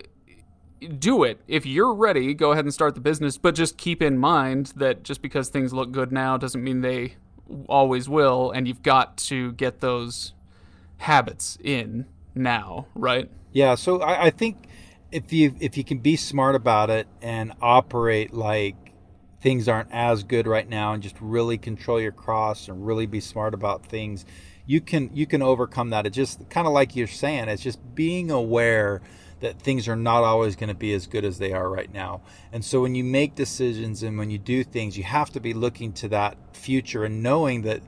do 0.98 1.24
it 1.24 1.40
if 1.48 1.64
you're 1.64 1.94
ready. 1.94 2.34
Go 2.34 2.52
ahead 2.52 2.64
and 2.64 2.74
start 2.74 2.94
the 2.94 3.00
business, 3.00 3.38
but 3.38 3.54
just 3.54 3.76
keep 3.76 4.02
in 4.02 4.18
mind 4.18 4.72
that 4.76 5.02
just 5.02 5.22
because 5.22 5.48
things 5.48 5.72
look 5.72 5.92
good 5.92 6.12
now 6.12 6.36
doesn't 6.36 6.62
mean 6.62 6.80
they 6.80 7.16
always 7.68 8.08
will, 8.08 8.50
and 8.50 8.66
you've 8.68 8.82
got 8.82 9.16
to 9.16 9.52
get 9.52 9.80
those 9.80 10.34
habits 10.98 11.58
in 11.62 12.06
now, 12.36 12.86
right? 12.94 13.28
Yeah. 13.52 13.74
So 13.74 14.00
I, 14.00 14.26
I 14.26 14.30
think 14.30 14.68
if 15.10 15.32
you 15.32 15.54
if 15.60 15.76
you 15.76 15.84
can 15.84 15.98
be 15.98 16.16
smart 16.16 16.54
about 16.54 16.90
it 16.90 17.06
and 17.22 17.52
operate 17.62 18.34
like 18.34 18.76
things 19.40 19.68
aren't 19.68 19.90
as 19.92 20.22
good 20.24 20.46
right 20.46 20.68
now 20.68 20.92
and 20.92 21.02
just 21.02 21.16
really 21.20 21.56
control 21.56 22.00
your 22.00 22.12
costs 22.12 22.68
and 22.68 22.86
really 22.86 23.06
be 23.06 23.20
smart 23.20 23.54
about 23.54 23.86
things 23.86 24.24
you 24.66 24.80
can 24.80 25.08
you 25.14 25.26
can 25.26 25.42
overcome 25.42 25.90
that 25.90 26.06
it's 26.06 26.16
just 26.16 26.48
kind 26.50 26.66
of 26.66 26.72
like 26.72 26.96
you're 26.96 27.06
saying 27.06 27.48
it's 27.48 27.62
just 27.62 27.78
being 27.94 28.30
aware 28.30 29.00
that 29.40 29.60
things 29.60 29.86
are 29.86 29.96
not 29.96 30.24
always 30.24 30.56
going 30.56 30.68
to 30.68 30.74
be 30.74 30.92
as 30.94 31.06
good 31.06 31.24
as 31.24 31.38
they 31.38 31.52
are 31.52 31.70
right 31.70 31.92
now 31.92 32.20
and 32.52 32.64
so 32.64 32.82
when 32.82 32.94
you 32.94 33.04
make 33.04 33.34
decisions 33.34 34.02
and 34.02 34.18
when 34.18 34.30
you 34.30 34.38
do 34.38 34.64
things 34.64 34.98
you 34.98 35.04
have 35.04 35.30
to 35.30 35.38
be 35.38 35.54
looking 35.54 35.92
to 35.92 36.08
that 36.08 36.36
future 36.52 37.04
and 37.04 37.22
knowing 37.22 37.62
that 37.62 37.80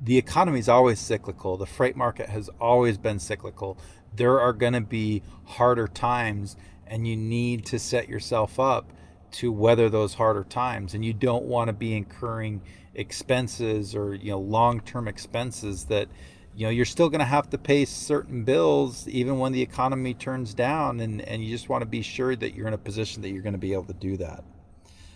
the 0.00 0.16
economy 0.16 0.58
is 0.58 0.68
always 0.68 0.98
cyclical. 0.98 1.56
The 1.56 1.66
freight 1.66 1.96
market 1.96 2.28
has 2.28 2.48
always 2.60 2.96
been 2.98 3.18
cyclical. 3.18 3.78
There 4.14 4.40
are 4.40 4.52
going 4.52 4.72
to 4.72 4.80
be 4.80 5.22
harder 5.44 5.86
times 5.86 6.56
and 6.86 7.06
you 7.06 7.16
need 7.16 7.64
to 7.66 7.78
set 7.78 8.08
yourself 8.08 8.58
up 8.58 8.92
to 9.32 9.52
weather 9.52 9.88
those 9.88 10.14
harder 10.14 10.42
times. 10.42 10.94
And 10.94 11.04
you 11.04 11.12
don't 11.12 11.44
want 11.44 11.68
to 11.68 11.72
be 11.72 11.94
incurring 11.94 12.62
expenses 12.94 13.94
or 13.94 14.14
you 14.14 14.32
know 14.32 14.40
long-term 14.40 15.06
expenses 15.06 15.84
that 15.84 16.08
you 16.56 16.66
know 16.66 16.70
you're 16.70 16.84
still 16.84 17.08
going 17.08 17.20
to 17.20 17.24
have 17.24 17.48
to 17.50 17.58
pay 17.58 17.84
certain 17.84 18.42
bills 18.42 19.06
even 19.06 19.38
when 19.38 19.52
the 19.52 19.62
economy 19.62 20.14
turns 20.14 20.54
down. 20.54 21.00
And 21.00 21.20
and 21.22 21.44
you 21.44 21.50
just 21.50 21.68
want 21.68 21.82
to 21.82 21.86
be 21.86 22.02
sure 22.02 22.34
that 22.34 22.54
you're 22.54 22.66
in 22.66 22.74
a 22.74 22.78
position 22.78 23.22
that 23.22 23.30
you're 23.30 23.42
going 23.42 23.52
to 23.52 23.58
be 23.58 23.72
able 23.72 23.84
to 23.84 23.94
do 23.94 24.16
that. 24.16 24.42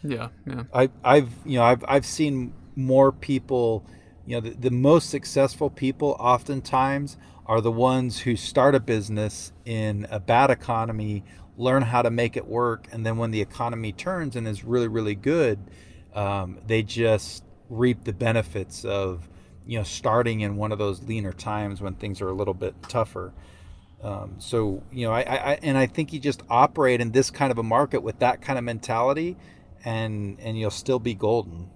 Yeah 0.04 0.28
yeah. 0.46 0.64
I, 0.72 0.90
i've 1.02 1.30
you 1.46 1.58
know 1.58 1.64
i've 1.64 1.82
i've 1.88 2.04
seen 2.04 2.52
more 2.76 3.10
people 3.10 3.86
you 4.26 4.36
know 4.36 4.40
the, 4.40 4.50
the 4.50 4.70
most 4.70 5.10
successful 5.10 5.70
people 5.70 6.16
oftentimes 6.18 7.16
are 7.46 7.60
the 7.60 7.72
ones 7.72 8.20
who 8.20 8.36
start 8.36 8.74
a 8.74 8.80
business 8.80 9.52
in 9.64 10.06
a 10.10 10.20
bad 10.20 10.50
economy 10.50 11.24
learn 11.56 11.82
how 11.82 12.02
to 12.02 12.10
make 12.10 12.36
it 12.36 12.46
work 12.46 12.86
and 12.92 13.04
then 13.04 13.16
when 13.16 13.30
the 13.30 13.40
economy 13.40 13.92
turns 13.92 14.36
and 14.36 14.48
is 14.48 14.64
really 14.64 14.88
really 14.88 15.14
good 15.14 15.58
um, 16.14 16.58
they 16.66 16.82
just 16.82 17.44
reap 17.68 18.04
the 18.04 18.12
benefits 18.12 18.84
of 18.84 19.28
you 19.66 19.78
know 19.78 19.84
starting 19.84 20.40
in 20.40 20.56
one 20.56 20.72
of 20.72 20.78
those 20.78 21.02
leaner 21.02 21.32
times 21.32 21.80
when 21.80 21.94
things 21.94 22.20
are 22.20 22.28
a 22.28 22.32
little 22.32 22.54
bit 22.54 22.74
tougher. 22.88 23.32
Um, 24.02 24.34
so 24.38 24.82
you 24.92 25.06
know 25.06 25.12
I, 25.12 25.20
I 25.20 25.58
and 25.62 25.78
i 25.78 25.86
think 25.86 26.12
you 26.12 26.20
just 26.20 26.42
operate 26.50 27.00
in 27.00 27.12
this 27.12 27.30
kind 27.30 27.50
of 27.50 27.56
a 27.56 27.62
market 27.62 28.02
with 28.02 28.18
that 28.18 28.42
kind 28.42 28.58
of 28.58 28.64
mentality 28.64 29.38
and 29.82 30.38
and 30.40 30.58
you'll 30.58 30.70
still 30.70 30.98
be 30.98 31.14
golden 31.14 31.70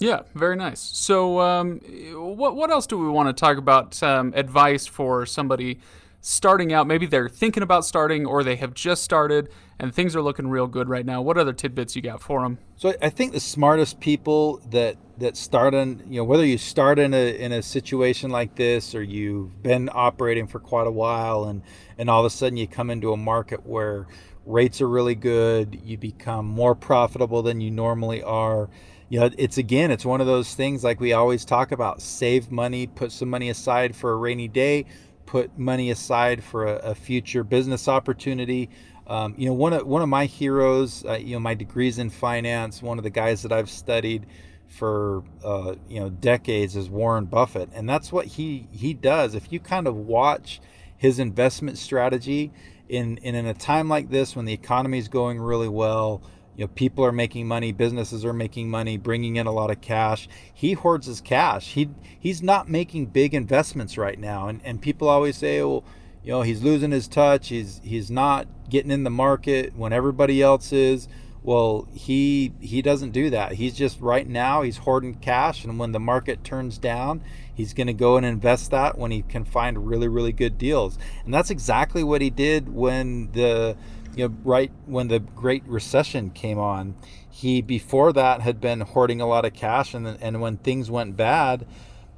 yeah, 0.00 0.22
very 0.34 0.56
nice. 0.56 0.80
So, 0.80 1.40
um, 1.40 1.78
what 2.14 2.56
what 2.56 2.70
else 2.70 2.86
do 2.86 2.98
we 2.98 3.08
want 3.08 3.28
to 3.28 3.38
talk 3.38 3.58
about? 3.58 4.02
Um, 4.02 4.32
advice 4.34 4.86
for 4.86 5.26
somebody 5.26 5.78
starting 6.22 6.72
out. 6.72 6.86
Maybe 6.86 7.04
they're 7.04 7.28
thinking 7.28 7.62
about 7.62 7.84
starting, 7.84 8.24
or 8.24 8.42
they 8.42 8.56
have 8.56 8.72
just 8.72 9.02
started, 9.02 9.50
and 9.78 9.94
things 9.94 10.16
are 10.16 10.22
looking 10.22 10.48
real 10.48 10.66
good 10.66 10.88
right 10.88 11.04
now. 11.04 11.20
What 11.20 11.36
other 11.36 11.52
tidbits 11.52 11.96
you 11.96 12.02
got 12.02 12.22
for 12.22 12.42
them? 12.42 12.58
So, 12.76 12.94
I 13.02 13.10
think 13.10 13.32
the 13.32 13.40
smartest 13.40 14.00
people 14.00 14.62
that 14.70 14.96
that 15.18 15.36
start 15.36 15.74
in, 15.74 16.02
you 16.08 16.20
know, 16.20 16.24
whether 16.24 16.46
you 16.46 16.56
start 16.56 16.98
in 16.98 17.12
a 17.12 17.36
in 17.36 17.52
a 17.52 17.62
situation 17.62 18.30
like 18.30 18.54
this, 18.54 18.94
or 18.94 19.02
you've 19.02 19.62
been 19.62 19.90
operating 19.92 20.46
for 20.46 20.60
quite 20.60 20.86
a 20.86 20.92
while, 20.92 21.44
and 21.44 21.60
and 21.98 22.08
all 22.08 22.20
of 22.20 22.26
a 22.26 22.30
sudden 22.30 22.56
you 22.56 22.66
come 22.66 22.88
into 22.88 23.12
a 23.12 23.18
market 23.18 23.66
where 23.66 24.06
rates 24.46 24.80
are 24.80 24.88
really 24.88 25.14
good, 25.14 25.78
you 25.84 25.98
become 25.98 26.46
more 26.46 26.74
profitable 26.74 27.42
than 27.42 27.60
you 27.60 27.70
normally 27.70 28.22
are 28.22 28.70
you 29.10 29.18
know, 29.18 29.28
it's 29.36 29.58
again, 29.58 29.90
it's 29.90 30.04
one 30.04 30.20
of 30.20 30.28
those 30.28 30.54
things 30.54 30.84
like 30.84 31.00
we 31.00 31.12
always 31.12 31.44
talk 31.44 31.72
about 31.72 32.00
save 32.00 32.50
money, 32.50 32.86
put 32.86 33.10
some 33.10 33.28
money 33.28 33.50
aside 33.50 33.94
for 33.94 34.12
a 34.12 34.16
rainy 34.16 34.46
day, 34.46 34.86
put 35.26 35.58
money 35.58 35.90
aside 35.90 36.42
for 36.42 36.64
a, 36.66 36.76
a 36.76 36.94
future 36.94 37.42
business 37.42 37.88
opportunity. 37.88 38.70
Um, 39.08 39.34
you 39.36 39.46
know, 39.46 39.52
one 39.52 39.72
of 39.72 39.84
one 39.84 40.00
of 40.00 40.08
my 40.08 40.26
heroes, 40.26 41.04
uh, 41.04 41.14
you 41.14 41.34
know, 41.34 41.40
my 41.40 41.54
degrees 41.54 41.98
in 41.98 42.08
finance, 42.08 42.80
one 42.82 42.98
of 42.98 43.04
the 43.04 43.10
guys 43.10 43.42
that 43.42 43.50
I've 43.50 43.68
studied 43.68 44.26
for 44.68 45.24
uh, 45.44 45.74
you 45.88 45.98
know 45.98 46.08
decades 46.08 46.76
is 46.76 46.88
Warren 46.88 47.24
Buffett, 47.24 47.70
and 47.74 47.88
that's 47.88 48.12
what 48.12 48.26
he 48.26 48.68
he 48.70 48.94
does. 48.94 49.34
If 49.34 49.52
you 49.52 49.58
kind 49.58 49.88
of 49.88 49.96
watch 49.96 50.60
his 50.96 51.18
investment 51.18 51.78
strategy 51.78 52.52
in, 52.88 53.16
in 53.18 53.34
in 53.34 53.46
a 53.46 53.54
time 53.54 53.88
like 53.88 54.10
this 54.10 54.36
when 54.36 54.44
the 54.44 54.52
economy 54.52 54.98
is 54.98 55.08
going 55.08 55.40
really 55.40 55.68
well, 55.68 56.22
you 56.60 56.66
know 56.66 56.72
people 56.74 57.02
are 57.06 57.12
making 57.12 57.48
money 57.48 57.72
businesses 57.72 58.22
are 58.22 58.34
making 58.34 58.68
money 58.68 58.98
bringing 58.98 59.36
in 59.36 59.46
a 59.46 59.50
lot 59.50 59.70
of 59.70 59.80
cash. 59.80 60.28
He 60.52 60.74
hoards 60.74 61.06
his 61.06 61.22
cash. 61.22 61.68
He 61.68 61.88
he's 62.18 62.42
not 62.42 62.68
making 62.68 63.06
big 63.06 63.32
investments 63.32 63.96
right 63.96 64.18
now. 64.18 64.46
And 64.46 64.60
and 64.62 64.82
people 64.82 65.08
always 65.08 65.38
say 65.38 65.62
well 65.62 65.84
you 66.22 66.32
know 66.32 66.42
he's 66.42 66.62
losing 66.62 66.90
his 66.90 67.08
touch. 67.08 67.48
He's 67.48 67.80
he's 67.82 68.10
not 68.10 68.46
getting 68.68 68.90
in 68.90 69.04
the 69.04 69.10
market 69.10 69.74
when 69.74 69.94
everybody 69.94 70.42
else 70.42 70.70
is. 70.70 71.08
Well 71.42 71.88
he 71.94 72.52
he 72.60 72.82
doesn't 72.82 73.12
do 73.12 73.30
that. 73.30 73.52
He's 73.52 73.74
just 73.74 73.98
right 73.98 74.28
now 74.28 74.60
he's 74.60 74.76
hoarding 74.76 75.14
cash. 75.14 75.64
And 75.64 75.78
when 75.78 75.92
the 75.92 75.98
market 75.98 76.44
turns 76.44 76.76
down 76.76 77.22
he's 77.54 77.72
going 77.72 77.86
to 77.86 77.94
go 77.94 78.18
and 78.18 78.26
invest 78.26 78.70
that 78.70 78.98
when 78.98 79.10
he 79.10 79.22
can 79.22 79.46
find 79.46 79.88
really 79.88 80.08
really 80.08 80.32
good 80.32 80.58
deals. 80.58 80.98
And 81.24 81.32
that's 81.32 81.48
exactly 81.48 82.04
what 82.04 82.20
he 82.20 82.28
did 82.28 82.68
when 82.68 83.32
the 83.32 83.78
you 84.14 84.28
know, 84.28 84.34
right 84.44 84.72
when 84.86 85.08
the 85.08 85.20
Great 85.20 85.64
Recession 85.66 86.30
came 86.30 86.58
on, 86.58 86.96
he 87.30 87.62
before 87.62 88.12
that 88.12 88.40
had 88.40 88.60
been 88.60 88.80
hoarding 88.80 89.20
a 89.20 89.26
lot 89.26 89.44
of 89.44 89.52
cash, 89.52 89.94
and 89.94 90.06
and 90.06 90.40
when 90.40 90.56
things 90.58 90.90
went 90.90 91.16
bad, 91.16 91.66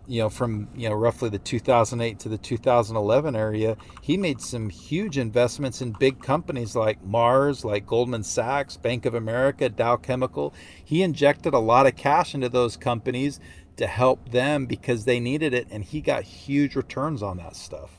you 0.06 0.20
know, 0.22 0.28
from 0.30 0.68
you 0.74 0.88
know 0.88 0.94
roughly 0.94 1.28
the 1.28 1.38
2008 1.38 2.18
to 2.20 2.28
the 2.28 2.38
2011 2.38 3.36
area, 3.36 3.76
he 4.00 4.16
made 4.16 4.40
some 4.40 4.70
huge 4.70 5.18
investments 5.18 5.82
in 5.82 5.92
big 5.92 6.22
companies 6.22 6.74
like 6.74 7.02
Mars, 7.04 7.64
like 7.64 7.86
Goldman 7.86 8.22
Sachs, 8.22 8.76
Bank 8.76 9.04
of 9.04 9.14
America, 9.14 9.68
Dow 9.68 9.96
Chemical. 9.96 10.54
He 10.82 11.02
injected 11.02 11.54
a 11.54 11.58
lot 11.58 11.86
of 11.86 11.96
cash 11.96 12.34
into 12.34 12.48
those 12.48 12.76
companies 12.76 13.38
to 13.76 13.86
help 13.86 14.30
them 14.30 14.66
because 14.66 15.04
they 15.04 15.20
needed 15.20 15.54
it, 15.54 15.68
and 15.70 15.84
he 15.84 16.00
got 16.00 16.24
huge 16.24 16.74
returns 16.74 17.22
on 17.22 17.36
that 17.36 17.54
stuff. 17.54 17.90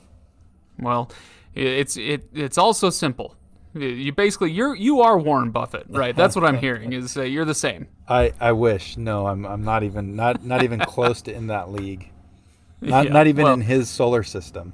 Well, 0.79 1.12
it's 1.53 1.95
it 1.97 2.27
it's 2.34 2.58
also 2.58 2.89
simple 2.89 3.36
you 3.74 4.12
basically 4.12 4.52
you're 4.52 4.76
you 4.76 5.02
are 5.02 5.18
Warren 5.18 5.52
Buffett, 5.52 5.86
right? 5.90 6.16
That's 6.16 6.36
what 6.36 6.46
I'm 6.46 6.58
hearing. 6.58 6.94
Is 6.94 7.18
uh, 7.18 7.24
you're 7.24 7.46
the 7.46 7.56
same. 7.56 7.88
I, 8.08 8.34
I 8.40 8.52
wish. 8.52 8.98
No, 8.98 9.28
I'm 9.28 9.46
I'm 9.46 9.64
not 9.64 9.84
even 9.84 10.16
not 10.16 10.44
not 10.44 10.64
even 10.64 10.80
close 10.88 11.22
to 11.24 11.34
in 11.34 11.48
that 11.48 11.72
league. 11.72 12.10
Not 12.82 13.06
yeah, 13.06 13.14
not 13.14 13.28
even 13.28 13.46
well, 13.46 13.54
in 13.54 13.62
his 13.62 13.90
solar 13.90 14.24
system. 14.24 14.74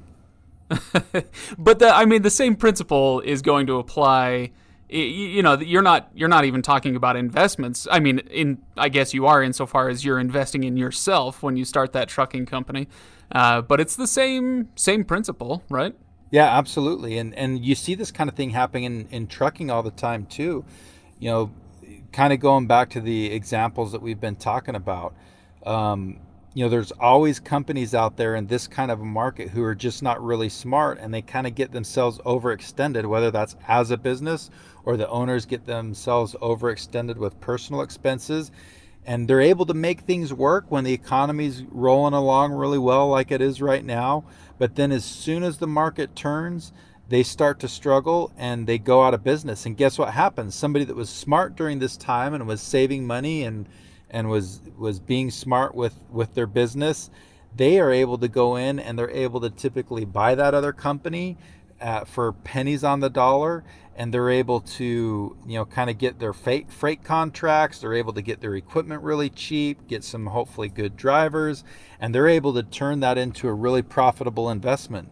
but 1.57 1.79
the, 1.79 1.89
I 1.93 2.05
mean, 2.05 2.21
the 2.21 2.29
same 2.29 2.55
principle 2.55 3.21
is 3.21 3.41
going 3.41 3.67
to 3.67 3.77
apply. 3.77 4.51
You 4.89 5.43
know, 5.43 5.59
you're 5.59 5.83
not 5.83 6.09
you're 6.15 6.29
not 6.29 6.45
even 6.45 6.61
talking 6.61 6.95
about 6.95 7.15
investments. 7.15 7.87
I 7.91 7.99
mean, 7.99 8.19
in 8.19 8.57
I 8.75 8.89
guess 8.89 9.13
you 9.13 9.27
are 9.27 9.43
insofar 9.43 9.89
as 9.89 10.03
you're 10.03 10.19
investing 10.19 10.63
in 10.63 10.77
yourself 10.77 11.43
when 11.43 11.57
you 11.57 11.65
start 11.65 11.93
that 11.93 12.09
trucking 12.09 12.47
company. 12.47 12.87
Uh, 13.31 13.61
but 13.61 13.79
it's 13.79 13.95
the 13.95 14.07
same 14.07 14.69
same 14.75 15.05
principle, 15.05 15.63
right? 15.69 15.95
Yeah, 16.31 16.45
absolutely. 16.57 17.17
And 17.17 17.33
and 17.35 17.63
you 17.65 17.75
see 17.75 17.95
this 17.95 18.11
kind 18.11 18.29
of 18.29 18.35
thing 18.35 18.51
happening 18.51 18.83
in, 18.83 19.07
in 19.09 19.27
trucking 19.27 19.71
all 19.71 19.81
the 19.83 19.91
time 19.91 20.25
too. 20.25 20.63
You 21.19 21.29
know, 21.29 21.51
kind 22.11 22.33
of 22.33 22.39
going 22.39 22.67
back 22.67 22.89
to 22.91 23.01
the 23.01 23.31
examples 23.31 23.91
that 23.91 24.01
we've 24.01 24.19
been 24.19 24.35
talking 24.35 24.75
about. 24.75 25.13
Um, 25.65 26.19
you 26.53 26.63
know, 26.65 26.69
there's 26.69 26.91
always 26.93 27.39
companies 27.39 27.93
out 27.93 28.17
there 28.17 28.35
in 28.35 28.47
this 28.47 28.67
kind 28.67 28.91
of 28.91 29.01
a 29.01 29.05
market 29.05 29.49
who 29.49 29.63
are 29.63 29.75
just 29.75 30.01
not 30.01 30.21
really 30.23 30.49
smart 30.49 30.97
and 30.99 31.13
they 31.13 31.21
kind 31.21 31.45
of 31.47 31.53
get 31.55 31.71
themselves 31.71 32.17
overextended, 32.19 33.05
whether 33.05 33.29
that's 33.31 33.55
as 33.67 33.91
a 33.91 33.97
business 33.97 34.49
or 34.83 34.97
the 34.97 35.07
owners 35.09 35.45
get 35.45 35.65
themselves 35.65 36.35
overextended 36.41 37.17
with 37.17 37.39
personal 37.39 37.81
expenses. 37.81 38.51
And 39.09 39.27
they're 39.27 39.41
able 39.41 39.65
to 39.65 39.73
make 39.73 40.01
things 40.01 40.31
work 40.31 40.65
when 40.69 40.83
the 40.83 40.93
economy's 40.93 41.63
rolling 41.63 42.13
along 42.13 42.53
really 42.53 42.77
well, 42.77 43.09
like 43.09 43.31
it 43.31 43.41
is 43.41 43.59
right 43.59 43.83
now. 43.83 44.23
But 44.59 44.75
then 44.75 44.91
as 44.91 45.03
soon 45.03 45.41
as 45.41 45.57
the 45.57 45.65
market 45.65 46.15
turns, 46.15 46.71
they 47.07 47.23
start 47.23 47.59
to 47.61 47.67
struggle 47.67 48.31
and 48.37 48.67
they 48.67 48.77
go 48.77 49.03
out 49.03 49.15
of 49.15 49.23
business. 49.23 49.65
And 49.65 49.75
guess 49.75 49.97
what 49.97 50.13
happens? 50.13 50.53
Somebody 50.53 50.85
that 50.85 50.95
was 50.95 51.09
smart 51.09 51.55
during 51.55 51.79
this 51.79 51.97
time 51.97 52.35
and 52.35 52.45
was 52.45 52.61
saving 52.61 53.07
money 53.07 53.41
and 53.41 53.67
and 54.11 54.29
was 54.29 54.61
was 54.77 54.99
being 54.99 55.31
smart 55.31 55.73
with 55.73 55.95
with 56.11 56.35
their 56.35 56.45
business, 56.45 57.09
they 57.55 57.79
are 57.79 57.91
able 57.91 58.19
to 58.19 58.27
go 58.27 58.57
in 58.57 58.77
and 58.77 58.99
they're 58.99 59.09
able 59.09 59.41
to 59.41 59.49
typically 59.49 60.05
buy 60.05 60.35
that 60.35 60.53
other 60.53 60.71
company 60.71 61.35
uh, 61.81 62.05
for 62.05 62.31
pennies 62.31 62.83
on 62.83 62.99
the 62.99 63.09
dollar 63.09 63.63
and 63.99 64.13
they're 64.13 64.29
able 64.29 64.61
to 64.61 65.35
you 65.45 65.55
know 65.55 65.65
kind 65.65 65.89
of 65.89 65.97
get 65.97 66.19
their 66.19 66.31
freight 66.31 66.71
freight 66.71 67.03
contracts 67.03 67.79
they're 67.79 67.93
able 67.93 68.13
to 68.13 68.21
get 68.21 68.39
their 68.39 68.55
equipment 68.55 69.03
really 69.03 69.29
cheap 69.29 69.87
get 69.87 70.03
some 70.03 70.25
hopefully 70.27 70.69
good 70.69 70.95
drivers 70.95 71.65
and 71.99 72.15
they're 72.15 72.29
able 72.29 72.53
to 72.53 72.63
turn 72.63 73.01
that 73.01 73.17
into 73.17 73.47
a 73.47 73.53
really 73.53 73.81
profitable 73.81 74.49
investment. 74.49 75.11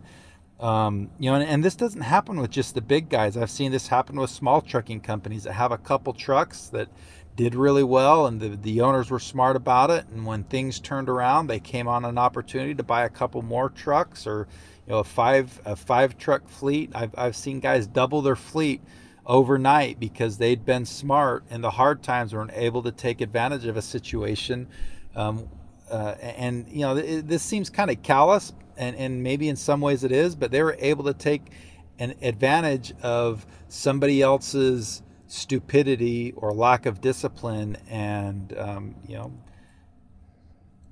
Um, 0.59 1.11
you 1.19 1.29
know 1.29 1.35
and, 1.35 1.47
and 1.47 1.63
this 1.63 1.75
doesn't 1.75 2.01
happen 2.01 2.39
with 2.39 2.49
just 2.49 2.73
the 2.73 2.81
big 2.81 3.09
guys. 3.09 3.37
I've 3.37 3.51
seen 3.51 3.71
this 3.71 3.89
happen 3.89 4.15
with 4.19 4.31
small 4.31 4.61
trucking 4.61 5.01
companies 5.01 5.43
that 5.43 5.53
have 5.53 5.71
a 5.71 5.77
couple 5.77 6.13
trucks 6.13 6.67
that 6.69 6.87
did 7.35 7.53
really 7.53 7.83
well 7.83 8.25
and 8.25 8.39
the, 8.41 8.49
the 8.49 8.81
owners 8.81 9.11
were 9.11 9.19
smart 9.19 9.55
about 9.55 9.91
it 9.91 10.07
and 10.07 10.25
when 10.25 10.43
things 10.45 10.79
turned 10.79 11.09
around 11.09 11.45
they 11.45 11.59
came 11.59 11.87
on 11.87 12.03
an 12.05 12.17
opportunity 12.17 12.73
to 12.73 12.81
buy 12.81 13.03
a 13.03 13.09
couple 13.09 13.43
more 13.43 13.69
trucks 13.69 14.25
or 14.25 14.47
you 14.87 14.93
know 14.93 14.99
a 14.99 15.03
five 15.03 15.61
a 15.65 15.75
five 15.75 16.17
truck 16.17 16.47
fleet 16.47 16.91
i've, 16.95 17.13
I've 17.17 17.35
seen 17.35 17.59
guys 17.59 17.85
double 17.85 18.21
their 18.21 18.35
fleet 18.35 18.81
overnight 19.25 19.99
because 19.99 20.37
they'd 20.37 20.65
been 20.65 20.85
smart 20.85 21.43
in 21.49 21.61
the 21.61 21.71
hard 21.71 22.01
times 22.01 22.33
weren't 22.33 22.51
able 22.53 22.81
to 22.83 22.91
take 22.91 23.19
advantage 23.21 23.65
of 23.65 23.75
a 23.75 23.81
situation 23.81 24.67
um, 25.15 25.47
uh, 25.91 26.15
and 26.21 26.67
you 26.69 26.81
know 26.81 26.95
it, 26.95 27.27
this 27.27 27.43
seems 27.43 27.69
kind 27.69 27.91
of 27.91 28.01
callous 28.01 28.53
and, 28.77 28.95
and 28.95 29.21
maybe 29.21 29.49
in 29.49 29.55
some 29.55 29.81
ways 29.81 30.03
it 30.03 30.11
is 30.11 30.35
but 30.35 30.51
they 30.51 30.63
were 30.63 30.77
able 30.79 31.03
to 31.03 31.13
take 31.13 31.51
an 31.99 32.13
advantage 32.21 32.93
of 33.01 33.45
somebody 33.67 34.21
else's 34.21 35.01
stupidity 35.27 36.31
or 36.37 36.53
lack 36.53 36.85
of 36.85 37.01
discipline 37.01 37.75
and 37.89 38.57
um, 38.57 38.95
you 39.05 39.15
know 39.15 39.31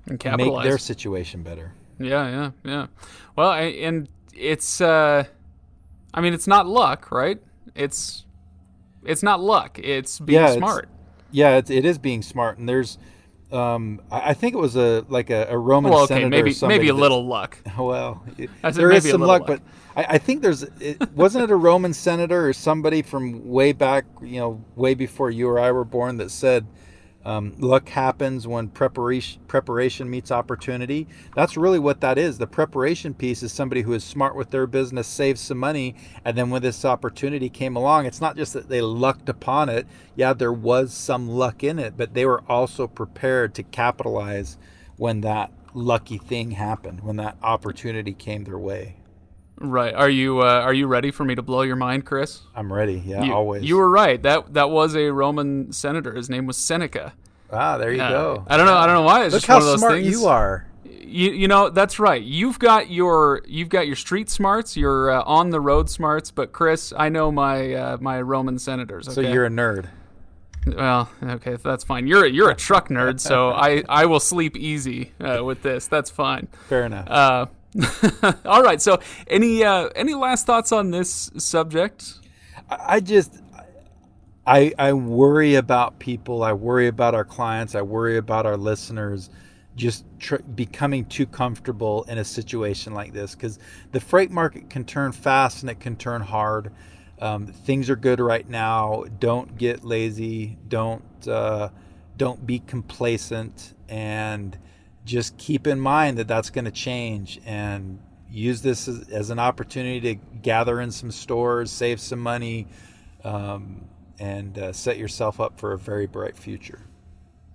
And 0.08 0.20
make 0.36 0.62
their 0.62 0.78
situation 0.78 1.42
better 1.42 1.72
Yeah, 1.98 2.28
yeah, 2.28 2.50
yeah. 2.64 2.86
Well, 3.36 3.48
I, 3.50 3.62
and 3.62 4.08
it's 4.34 4.80
uh 4.80 5.24
I 6.14 6.20
mean, 6.20 6.32
it's 6.34 6.46
not 6.46 6.66
luck, 6.66 7.10
right? 7.10 7.40
It's 7.74 8.24
it's 9.04 9.22
not 9.22 9.40
luck. 9.40 9.78
It's 9.78 10.18
being 10.18 10.38
Yeah, 10.40 10.44
it's- 10.46 10.58
smart. 10.58 10.88
yeah 11.30 11.56
it, 11.56 11.70
it 11.70 11.84
is 11.84 11.98
being 11.98 12.22
smart 12.22 12.58
and 12.58 12.68
there's 12.68 12.98
um, 13.52 14.00
I 14.10 14.30
I 14.30 14.34
think 14.34 14.54
it 14.54 14.58
was 14.58 14.74
a 14.76 15.04
like 15.08 15.30
a, 15.30 15.46
a 15.50 15.56
Roman 15.56 15.92
Well, 15.92 16.02
okay, 16.02 16.14
senator 16.14 16.28
maybe 16.30 16.54
maybe 16.62 16.88
a 16.88 16.92
that- 16.92 16.98
little 17.00 17.24
luck. 17.26 17.58
Well, 17.78 18.24
I 18.64 18.70
said 18.72 18.74
there 18.80 18.90
is 18.90 19.08
some 19.08 19.20
luck, 19.20 19.48
luck. 19.48 19.60
but 19.94 20.00
I, 20.08 20.14
I 20.14 20.18
think 20.18 20.42
there's 20.42 20.64
it, 20.80 21.10
wasn't 21.12 21.44
it 21.44 21.50
a 21.52 21.56
Roman 21.56 21.92
senator 21.94 22.48
or 22.48 22.52
somebody 22.52 23.02
from 23.02 23.48
way 23.48 23.72
back, 23.72 24.04
you 24.20 24.40
know, 24.40 24.64
way 24.74 24.94
before 24.94 25.30
you 25.30 25.48
or 25.48 25.60
I 25.60 25.70
were 25.70 25.84
born 25.84 26.16
that 26.16 26.30
said 26.32 26.66
um, 27.26 27.56
luck 27.58 27.88
happens 27.88 28.46
when 28.46 28.68
preparation 28.68 29.42
preparation 29.48 30.08
meets 30.08 30.30
opportunity. 30.30 31.08
That's 31.34 31.56
really 31.56 31.80
what 31.80 32.00
that 32.00 32.18
is. 32.18 32.38
The 32.38 32.46
preparation 32.46 33.14
piece 33.14 33.42
is 33.42 33.50
somebody 33.50 33.82
who 33.82 33.94
is 33.94 34.04
smart 34.04 34.36
with 34.36 34.50
their 34.50 34.68
business, 34.68 35.08
saves 35.08 35.40
some 35.40 35.58
money, 35.58 35.96
and 36.24 36.38
then 36.38 36.50
when 36.50 36.62
this 36.62 36.84
opportunity 36.84 37.48
came 37.48 37.74
along, 37.74 38.06
it's 38.06 38.20
not 38.20 38.36
just 38.36 38.52
that 38.52 38.68
they 38.68 38.80
lucked 38.80 39.28
upon 39.28 39.68
it. 39.68 39.88
Yeah, 40.14 40.34
there 40.34 40.52
was 40.52 40.94
some 40.94 41.28
luck 41.28 41.64
in 41.64 41.80
it, 41.80 41.96
but 41.96 42.14
they 42.14 42.24
were 42.24 42.44
also 42.48 42.86
prepared 42.86 43.54
to 43.56 43.64
capitalize 43.64 44.56
when 44.96 45.22
that 45.22 45.50
lucky 45.74 46.18
thing 46.18 46.52
happened, 46.52 47.00
when 47.00 47.16
that 47.16 47.36
opportunity 47.42 48.14
came 48.14 48.44
their 48.44 48.56
way. 48.56 48.98
Right. 49.58 49.94
Are 49.94 50.08
you 50.10 50.40
uh, 50.42 50.60
are 50.60 50.74
you 50.74 50.86
ready 50.86 51.10
for 51.10 51.24
me 51.24 51.34
to 51.34 51.42
blow 51.42 51.62
your 51.62 51.76
mind, 51.76 52.04
Chris? 52.04 52.40
I'm 52.54 52.72
ready. 52.72 53.02
Yeah, 53.06 53.22
You, 53.24 53.32
always. 53.32 53.64
You 53.64 53.76
were 53.76 53.88
right. 53.88 54.22
That 54.22 54.52
that 54.54 54.70
was 54.70 54.94
a 54.96 55.10
Roman 55.10 55.72
senator. 55.72 56.12
His 56.14 56.28
name 56.28 56.46
was 56.46 56.56
Seneca. 56.58 57.14
ah, 57.52 57.78
there 57.78 57.92
you 57.92 58.02
Uh, 58.02 58.10
go. 58.10 58.44
I 58.48 58.56
don't 58.56 58.66
know. 58.66 58.76
I 58.76 58.86
don't 58.86 58.96
know 58.96 59.02
why. 59.02 59.24
It's 59.24 59.32
Look 59.32 59.42
just 59.42 59.46
how 59.46 59.54
one 59.54 59.62
of 59.62 59.68
those 59.68 59.78
smart 59.80 59.94
things. 59.94 60.10
you 60.10 60.26
are. 60.26 60.66
You, 60.84 61.30
you 61.30 61.48
know 61.48 61.70
that's 61.70 61.98
right. 61.98 62.20
You've 62.20 62.58
got 62.58 62.90
your 62.90 63.40
you've 63.46 63.68
got 63.70 63.86
your 63.86 63.96
street 63.96 64.28
smarts, 64.28 64.76
your 64.76 65.10
uh, 65.10 65.22
on 65.22 65.50
the 65.50 65.60
road 65.60 65.88
smarts. 65.88 66.30
But 66.30 66.52
Chris, 66.52 66.92
I 66.96 67.08
know 67.08 67.32
my 67.32 67.72
uh, 67.72 67.96
my 68.00 68.20
Roman 68.20 68.58
senators. 68.58 69.12
So 69.14 69.20
you're 69.22 69.46
a 69.46 69.50
nerd. 69.50 69.86
Well, 70.66 71.08
okay, 71.22 71.54
that's 71.62 71.84
fine. 71.84 72.08
You're 72.08 72.24
a, 72.26 72.28
you're 72.28 72.50
a 72.50 72.54
truck 72.56 72.88
nerd, 72.88 73.20
so 73.20 73.50
I, 73.54 73.84
I 73.88 74.06
will 74.06 74.18
sleep 74.18 74.56
easy 74.56 75.12
uh, 75.20 75.44
with 75.44 75.62
this. 75.62 75.86
That's 75.86 76.10
fine. 76.10 76.48
Fair 76.68 76.84
enough. 76.86 77.08
Uh, 77.08 77.46
all 78.44 78.62
right. 78.62 78.80
So, 78.80 79.00
any 79.26 79.64
uh, 79.64 79.88
any 79.94 80.14
last 80.14 80.46
thoughts 80.46 80.72
on 80.72 80.90
this 80.90 81.30
subject? 81.36 82.14
I 82.70 83.00
just 83.00 83.40
I 84.46 84.72
I 84.78 84.92
worry 84.92 85.56
about 85.56 85.98
people. 85.98 86.42
I 86.42 86.52
worry 86.52 86.86
about 86.88 87.14
our 87.14 87.24
clients. 87.24 87.74
I 87.74 87.82
worry 87.82 88.16
about 88.16 88.46
our 88.46 88.56
listeners 88.56 89.30
just 89.76 90.06
tr- 90.18 90.36
becoming 90.54 91.04
too 91.04 91.26
comfortable 91.26 92.04
in 92.04 92.18
a 92.18 92.24
situation 92.24 92.94
like 92.94 93.12
this 93.12 93.34
because 93.34 93.58
the 93.92 94.00
freight 94.00 94.30
market 94.30 94.70
can 94.70 94.84
turn 94.84 95.12
fast 95.12 95.62
and 95.62 95.70
it 95.70 95.78
can 95.78 95.96
turn 95.96 96.22
hard. 96.22 96.72
Um, 97.20 97.46
things 97.46 97.90
are 97.90 97.96
good 97.96 98.18
right 98.18 98.48
now. 98.48 99.04
Don't 99.20 99.56
get 99.58 99.84
lazy. 99.84 100.56
Don't 100.68 101.04
uh, 101.28 101.68
don't 102.16 102.46
be 102.46 102.60
complacent 102.60 103.74
and 103.88 104.58
just 105.06 105.38
keep 105.38 105.66
in 105.66 105.80
mind 105.80 106.18
that 106.18 106.28
that's 106.28 106.50
going 106.50 106.66
to 106.66 106.70
change 106.70 107.40
and 107.46 107.98
use 108.30 108.60
this 108.60 108.88
as, 108.88 109.08
as 109.08 109.30
an 109.30 109.38
opportunity 109.38 110.00
to 110.00 110.14
gather 110.42 110.80
in 110.80 110.90
some 110.90 111.10
stores, 111.10 111.70
save 111.70 112.00
some 112.00 112.18
money, 112.18 112.66
um, 113.24 113.86
and 114.18 114.58
uh, 114.58 114.72
set 114.72 114.98
yourself 114.98 115.40
up 115.40 115.58
for 115.58 115.72
a 115.72 115.78
very 115.78 116.06
bright 116.06 116.36
future. 116.36 116.80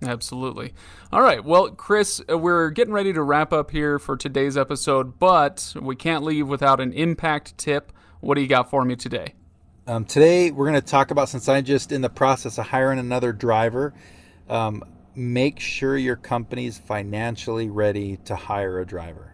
Absolutely. 0.04 0.74
All 1.12 1.22
right. 1.22 1.44
Well, 1.44 1.70
Chris, 1.70 2.22
uh, 2.28 2.38
we're 2.38 2.72
getting 2.72 2.94
ready 2.94 3.14
to 3.14 3.22
wrap 3.22 3.54
up 3.54 3.70
here 3.70 4.00
for 4.00 4.18
today's 4.18 4.58
episode, 4.58 5.20
but 5.20 5.76
we 5.80 5.96
can't 5.96 6.24
leave 6.24 6.48
without 6.48 6.80
an 6.80 6.92
impact 6.94 7.58
tip. 7.58 7.92
What 8.20 8.36
do 8.36 8.42
you 8.42 8.48
got 8.48 8.70
for 8.70 8.84
me 8.84 8.96
today? 8.96 9.36
Um, 9.86 10.06
today, 10.06 10.52
we're 10.52 10.68
going 10.68 10.80
to 10.80 10.88
talk 10.88 11.12
about 11.12 11.30
since 11.30 11.48
I'm 11.50 11.66
just 11.66 11.92
in 11.92 12.02
the 12.02 12.10
process 12.10 12.58
of 12.58 12.68
hiring 12.68 12.98
another 12.98 13.34
driver, 13.34 13.94
um, 14.50 14.84
make 15.16 15.60
sure 15.60 15.98
your 15.98 16.16
company's 16.16 16.78
financially 16.78 17.70
ready 17.70 18.18
to 18.26 18.36
hire 18.36 18.80
a 18.80 18.86
driver. 18.86 19.34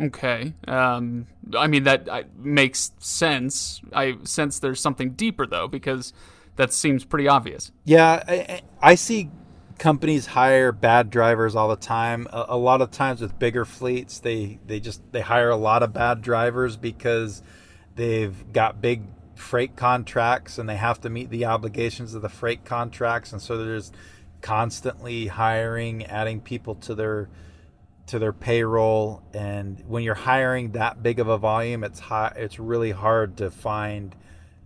Okay. 0.00 0.52
Um, 0.66 1.26
I 1.56 1.66
mean 1.66 1.84
that 1.84 2.08
I, 2.10 2.24
makes 2.36 2.92
sense. 2.98 3.80
I 3.92 4.16
sense 4.24 4.58
there's 4.58 4.80
something 4.80 5.10
deeper 5.10 5.46
though, 5.46 5.68
because 5.68 6.12
that 6.56 6.72
seems 6.72 7.04
pretty 7.04 7.28
obvious. 7.28 7.72
Yeah, 7.84 8.22
I, 8.26 8.62
I 8.80 8.94
see 8.94 9.30
companies 9.78 10.26
hire 10.26 10.72
bad 10.72 11.10
drivers 11.10 11.56
all 11.56 11.68
the 11.68 11.76
time. 11.76 12.26
A, 12.32 12.46
a 12.48 12.56
lot 12.56 12.80
of 12.80 12.90
times 12.90 13.20
with 13.20 13.38
bigger 13.38 13.64
fleets, 13.64 14.18
they 14.20 14.58
they 14.66 14.80
just 14.80 15.00
they 15.12 15.20
hire 15.20 15.50
a 15.50 15.56
lot 15.56 15.82
of 15.82 15.92
bad 15.92 16.22
drivers 16.22 16.76
because 16.76 17.42
they've 17.94 18.52
got 18.52 18.80
big 18.80 19.02
freight 19.34 19.76
contracts 19.76 20.58
and 20.58 20.68
they 20.68 20.76
have 20.76 21.00
to 21.00 21.08
meet 21.08 21.30
the 21.30 21.44
obligations 21.44 22.14
of 22.14 22.22
the 22.22 22.28
freight 22.28 22.64
contracts, 22.64 23.32
and 23.32 23.40
so 23.40 23.56
they're 23.56 23.76
just 23.76 23.94
constantly 24.40 25.26
hiring, 25.26 26.04
adding 26.06 26.40
people 26.40 26.74
to 26.76 26.94
their 26.94 27.28
to 28.06 28.18
their 28.18 28.32
payroll. 28.32 29.22
And 29.34 29.82
when 29.86 30.02
you're 30.02 30.14
hiring 30.14 30.72
that 30.72 31.02
big 31.02 31.20
of 31.20 31.28
a 31.28 31.38
volume, 31.38 31.84
it's 31.84 32.00
high, 32.00 32.32
it's 32.36 32.58
really 32.58 32.90
hard 32.90 33.36
to 33.38 33.50
find 33.50 34.14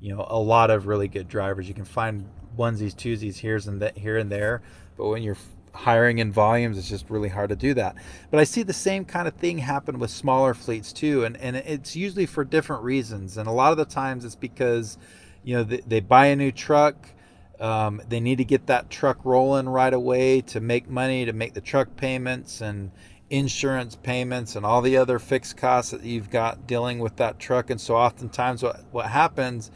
you 0.01 0.15
know 0.15 0.27
a 0.29 0.39
lot 0.39 0.71
of 0.71 0.87
really 0.87 1.09
good 1.09 1.29
drivers. 1.29 1.69
You 1.69 1.75
can 1.75 1.85
find 1.85 2.29
onesies, 2.59 2.95
twosies 2.95 3.39
here's 3.39 3.67
and 3.67 3.81
that 3.83 3.97
here 3.97 4.19
and 4.19 4.31
there, 4.31 4.63
but 4.97 5.09
when 5.09 5.23
you're 5.23 5.39
hiring 5.75 6.19
in 6.19 6.33
volumes, 6.33 6.77
it's 6.77 6.89
just 6.89 7.09
really 7.09 7.29
hard 7.29 7.49
to 7.51 7.57
do 7.57 7.75
that. 7.75 7.97
But 8.31 8.41
I 8.41 8.45
see 8.45 8.63
the 8.63 8.73
same 8.73 9.05
kind 9.05 9.27
of 9.27 9.35
thing 9.35 9.59
happen 9.59 9.99
with 9.99 10.11
smaller 10.11 10.55
fleets 10.55 10.93
too, 10.93 11.25
and 11.25 11.37
and 11.37 11.57
it's 11.57 11.97
usually 11.97 12.27
for 12.27 12.45
different 12.45 12.83
reasons. 12.83 13.37
And 13.37 13.49
a 13.49 13.53
lot 13.53 13.73
of 13.73 13.79
the 13.79 13.85
times 13.85 14.25
it's 14.25 14.37
because 14.37 14.99
you 15.43 15.57
know 15.57 15.65
they, 15.65 15.81
they 15.87 16.01
buy 16.01 16.27
a 16.27 16.37
new 16.37 16.53
truck. 16.53 17.09
Um, 17.61 18.03
they 18.09 18.21
need 18.21 18.38
to 18.38 18.45
get 18.45 18.67
that 18.67 18.91
truck 18.91 19.25
rolling 19.25 19.69
right 19.69 19.93
away 19.93 20.41
to 20.43 20.61
make 20.61 20.88
money, 20.88 21.25
to 21.25 21.33
make 21.33 21.55
the 21.55 21.61
truck 21.61 21.97
payments 21.97 22.61
and 22.61 22.91
insurance 23.31 23.97
payments 23.97 24.57
and 24.57 24.67
all 24.67 24.83
the 24.83 24.97
other 24.97 25.19
fixed 25.19 25.57
costs 25.57 25.93
that 25.93 26.03
you've 26.03 26.29
got 26.29 26.67
dealing 26.67 26.99
with 26.99 27.17
that 27.17 27.38
truck. 27.38 27.71
And 27.71 27.81
so 27.81 27.97
oftentimes 27.97 28.62
what, 28.62 28.85
what 28.91 29.07
happens 29.07 29.71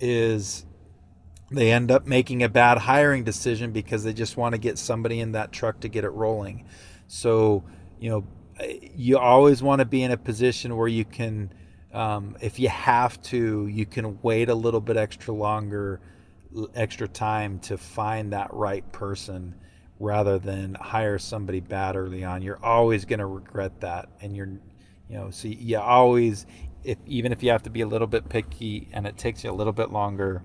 is 0.00 0.66
they 1.50 1.70
end 1.70 1.90
up 1.90 2.06
making 2.06 2.42
a 2.42 2.48
bad 2.48 2.78
hiring 2.78 3.24
decision 3.24 3.72
because 3.72 4.04
they 4.04 4.12
just 4.12 4.36
want 4.36 4.54
to 4.54 4.58
get 4.58 4.78
somebody 4.78 5.20
in 5.20 5.32
that 5.32 5.52
truck 5.52 5.80
to 5.80 5.88
get 5.88 6.04
it 6.04 6.10
rolling. 6.10 6.64
So, 7.06 7.62
you 8.00 8.10
know, 8.10 8.24
you 8.96 9.18
always 9.18 9.62
want 9.62 9.78
to 9.80 9.84
be 9.84 10.02
in 10.02 10.10
a 10.10 10.16
position 10.16 10.76
where 10.76 10.88
you 10.88 11.04
can, 11.04 11.52
um, 11.92 12.36
if 12.40 12.58
you 12.58 12.68
have 12.68 13.20
to, 13.22 13.66
you 13.66 13.86
can 13.86 14.18
wait 14.22 14.48
a 14.48 14.54
little 14.54 14.80
bit 14.80 14.96
extra 14.96 15.34
longer, 15.34 16.00
extra 16.74 17.08
time 17.08 17.58
to 17.60 17.78
find 17.78 18.32
that 18.32 18.52
right 18.52 18.90
person 18.92 19.54
rather 19.98 20.38
than 20.38 20.74
hire 20.74 21.18
somebody 21.18 21.60
bad 21.60 21.96
early 21.96 22.24
on. 22.24 22.42
You're 22.42 22.62
always 22.64 23.04
going 23.04 23.20
to 23.20 23.26
regret 23.26 23.80
that. 23.80 24.08
And 24.20 24.36
you're, 24.36 24.48
you 25.08 25.16
know, 25.16 25.30
so 25.30 25.48
you 25.48 25.78
always, 25.78 26.46
if 26.82 26.98
even 27.06 27.32
if 27.32 27.42
you 27.42 27.50
have 27.50 27.62
to 27.62 27.70
be 27.70 27.82
a 27.82 27.86
little 27.86 28.08
bit 28.08 28.28
picky 28.28 28.88
and 28.92 29.06
it 29.06 29.16
takes 29.16 29.44
you 29.44 29.50
a 29.50 29.52
little 29.52 29.72
bit 29.72 29.90
longer, 29.90 30.42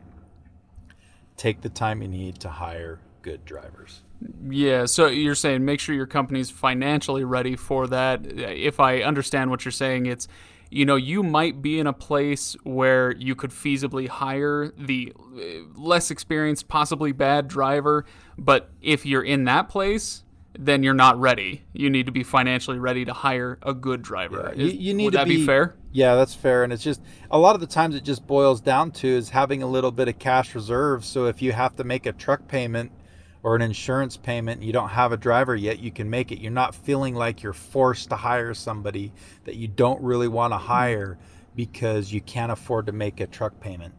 take 1.37 1.61
the 1.61 1.69
time 1.69 2.01
you 2.01 2.07
need 2.07 2.39
to 2.41 2.49
hire 2.49 2.99
good 3.21 3.45
drivers. 3.45 4.03
Yeah, 4.49 4.85
so 4.85 5.07
you're 5.07 5.35
saying 5.35 5.63
make 5.65 5.79
sure 5.79 5.93
your 5.93 6.07
company's 6.07 6.49
financially 6.49 7.23
ready 7.23 7.55
for 7.55 7.87
that. 7.87 8.25
If 8.25 8.79
I 8.79 9.01
understand 9.01 9.49
what 9.49 9.65
you're 9.65 9.71
saying, 9.71 10.05
it's 10.07 10.27
you 10.69 10.85
know, 10.85 10.95
you 10.95 11.23
might 11.23 11.61
be 11.61 11.79
in 11.79 11.87
a 11.87 11.93
place 11.93 12.55
where 12.63 13.15
you 13.15 13.35
could 13.35 13.51
feasibly 13.51 14.07
hire 14.07 14.71
the 14.77 15.13
uh, 15.15 15.41
less 15.75 16.11
experienced, 16.11 16.67
possibly 16.67 17.11
bad 17.11 17.47
driver. 17.47 18.05
But 18.37 18.69
if 18.81 19.05
you're 19.05 19.23
in 19.23 19.45
that 19.45 19.69
place, 19.69 20.23
then 20.57 20.83
you're 20.83 20.93
not 20.93 21.19
ready. 21.19 21.63
You 21.73 21.89
need 21.89 22.07
to 22.07 22.11
be 22.11 22.23
financially 22.23 22.79
ready 22.79 23.05
to 23.05 23.13
hire 23.13 23.59
a 23.61 23.73
good 23.73 24.01
driver. 24.01 24.53
Yeah, 24.55 24.63
you, 24.63 24.71
you 24.71 24.93
need 24.93 25.05
would 25.05 25.11
to 25.11 25.17
that 25.19 25.27
be, 25.27 25.45
fair? 25.45 25.75
Yeah, 25.91 26.15
that's 26.15 26.33
fair. 26.33 26.63
And 26.63 26.73
it's 26.73 26.83
just 26.83 27.01
a 27.31 27.37
lot 27.37 27.55
of 27.55 27.61
the 27.61 27.67
times 27.67 27.95
it 27.95 28.03
just 28.03 28.25
boils 28.25 28.59
down 28.61 28.91
to 28.91 29.07
is 29.07 29.29
having 29.29 29.63
a 29.63 29.67
little 29.67 29.91
bit 29.91 30.07
of 30.07 30.19
cash 30.19 30.55
reserve. 30.55 31.05
So 31.05 31.25
if 31.25 31.41
you 31.41 31.51
have 31.53 31.75
to 31.77 31.83
make 31.83 32.05
a 32.05 32.11
truck 32.11 32.47
payment 32.47 32.91
or 33.43 33.55
an 33.55 33.61
insurance 33.61 34.17
payment, 34.17 34.61
you 34.63 34.73
don't 34.73 34.89
have 34.89 35.11
a 35.11 35.17
driver 35.17 35.55
yet, 35.55 35.79
you 35.79 35.91
can 35.91 36.09
make 36.09 36.31
it. 36.31 36.39
You're 36.39 36.51
not 36.51 36.75
feeling 36.75 37.15
like 37.15 37.43
you're 37.43 37.53
forced 37.53 38.09
to 38.09 38.15
hire 38.15 38.53
somebody 38.53 39.13
that 39.45 39.55
you 39.55 39.67
don't 39.67 40.01
really 40.01 40.27
want 40.27 40.53
to 40.53 40.57
hire 40.57 41.17
because 41.55 42.11
you 42.11 42.21
can't 42.21 42.51
afford 42.51 42.85
to 42.87 42.91
make 42.91 43.19
a 43.19 43.27
truck 43.27 43.59
payment. 43.59 43.93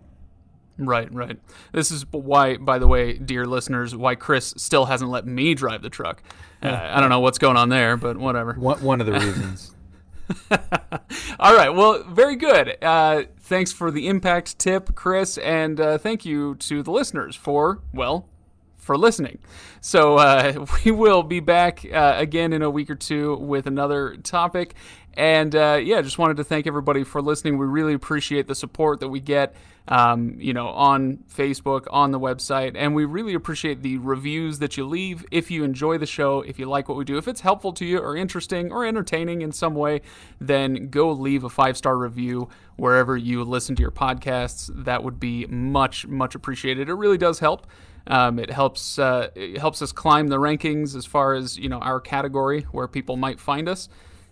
Right, 0.79 1.13
right. 1.13 1.39
This 1.73 1.91
is 1.91 2.07
why, 2.13 2.57
by 2.57 2.79
the 2.79 2.87
way, 2.87 3.15
dear 3.15 3.47
listeners, 3.47 3.97
why 3.97 4.15
Chris 4.15 4.55
still 4.57 4.85
hasn't 4.85 5.11
let 5.11 5.27
me 5.27 5.55
drive 5.55 5.83
the 5.83 5.91
truck. 5.91 6.23
Uh, 6.61 6.91
I 6.93 6.99
don't 6.99 7.09
know 7.09 7.21
what's 7.21 7.39
going 7.39 7.57
on 7.57 7.69
there, 7.69 7.97
but 7.97 8.17
whatever. 8.17 8.55
One, 8.55 8.83
one 8.83 9.01
of 9.01 9.07
the 9.07 9.13
reasons. 9.21 9.77
All 11.39 11.55
right. 11.55 11.69
Well, 11.69 12.03
very 12.03 12.35
good. 12.35 12.77
Uh, 12.83 13.27
thanks 13.39 13.73
for 13.73 13.93
the 13.93 14.09
impact 14.09 14.59
tip, 14.59 14.97
Chris, 14.97 15.39
and 15.39 15.81
uh, 15.81 15.99
thank 15.99 16.25
you 16.25 16.57
to 16.57 16.83
the 16.83 16.91
listeners 16.91 17.37
for, 17.37 17.79
well, 17.93 18.29
for 18.89 18.97
listening. 18.97 19.39
So 19.83 20.17
uh, 20.17 20.65
we 20.85 20.91
will 20.93 21.23
be 21.23 21.41
back 21.41 21.85
uh, 21.93 22.15
again 22.17 22.55
in 22.55 22.63
a 22.63 22.71
week 22.71 22.89
or 22.89 22.95
two 22.95 23.37
with 23.37 23.67
another 23.67 24.17
topic. 24.17 24.75
And 25.13 25.55
uh, 25.55 25.79
yeah, 25.83 26.01
just 26.01 26.17
wanted 26.17 26.39
to 26.39 26.45
thank 26.45 26.67
everybody 26.67 27.05
for 27.05 27.21
listening. 27.21 27.59
We 27.59 27.67
really 27.67 27.93
appreciate 27.93 28.47
the 28.47 28.55
support 28.55 29.01
that 29.01 29.09
we 29.09 29.21
get, 29.21 29.55
um, 29.89 30.37
you 30.39 30.55
know, 30.55 30.69
on 30.69 31.19
Facebook, 31.31 31.87
on 31.91 32.13
the 32.13 32.21
website, 32.21 32.77
and 32.77 32.95
we 32.95 33.05
really 33.05 33.35
appreciate 33.35 33.83
the 33.83 33.99
reviews 33.99 34.61
that 34.61 34.79
you 34.79 34.87
leave. 34.87 35.27
If 35.31 35.51
you 35.51 35.65
enjoy 35.65 35.99
the 35.99 36.07
show, 36.07 36.41
if 36.41 36.59
you 36.59 36.65
like 36.65 36.89
what 36.89 36.97
we 36.97 37.05
do, 37.05 37.19
if 37.19 37.29
it's 37.29 37.43
helpful 37.43 37.75
to 37.75 37.85
you 37.85 37.99
or 37.99 38.17
interesting 38.17 38.73
or 38.73 38.87
entertaining 38.87 39.43
in 39.43 39.53
some 39.53 39.75
way, 39.75 40.01
then 40.41 40.89
go 40.89 41.13
leave 41.13 41.45
a 41.45 41.51
five 41.51 41.77
star 41.77 41.99
review 41.99 42.49
wherever 42.77 43.19
you 43.19 43.45
listen 43.45 43.77
to 43.77 43.83
your 43.83 43.91
podcasts. 43.91 44.71
That 44.73 45.05
would 45.05 45.21
be 45.21 45.45
much, 45.47 46.07
much 46.07 46.35
appreciated. 46.35 46.89
It 46.89 46.95
really 46.95 47.19
does 47.19 47.41
help. 47.41 47.67
Um, 48.09 48.39
it 48.39 48.51
helps 48.51 48.99
uh, 48.99 49.29
it 49.35 49.59
helps 49.59 49.83
us 49.83 49.93
climb 49.93 50.29
the 50.29 50.39
rankings 50.39 50.97
as 50.97 51.05
far 51.05 51.35
as 51.35 51.59
you 51.59 51.69
know 51.69 51.79
our 51.79 52.01
category 52.01 52.63
where 52.73 52.89
people 52.89 53.17
might 53.17 53.39
find 53.39 53.69
us 53.69 53.89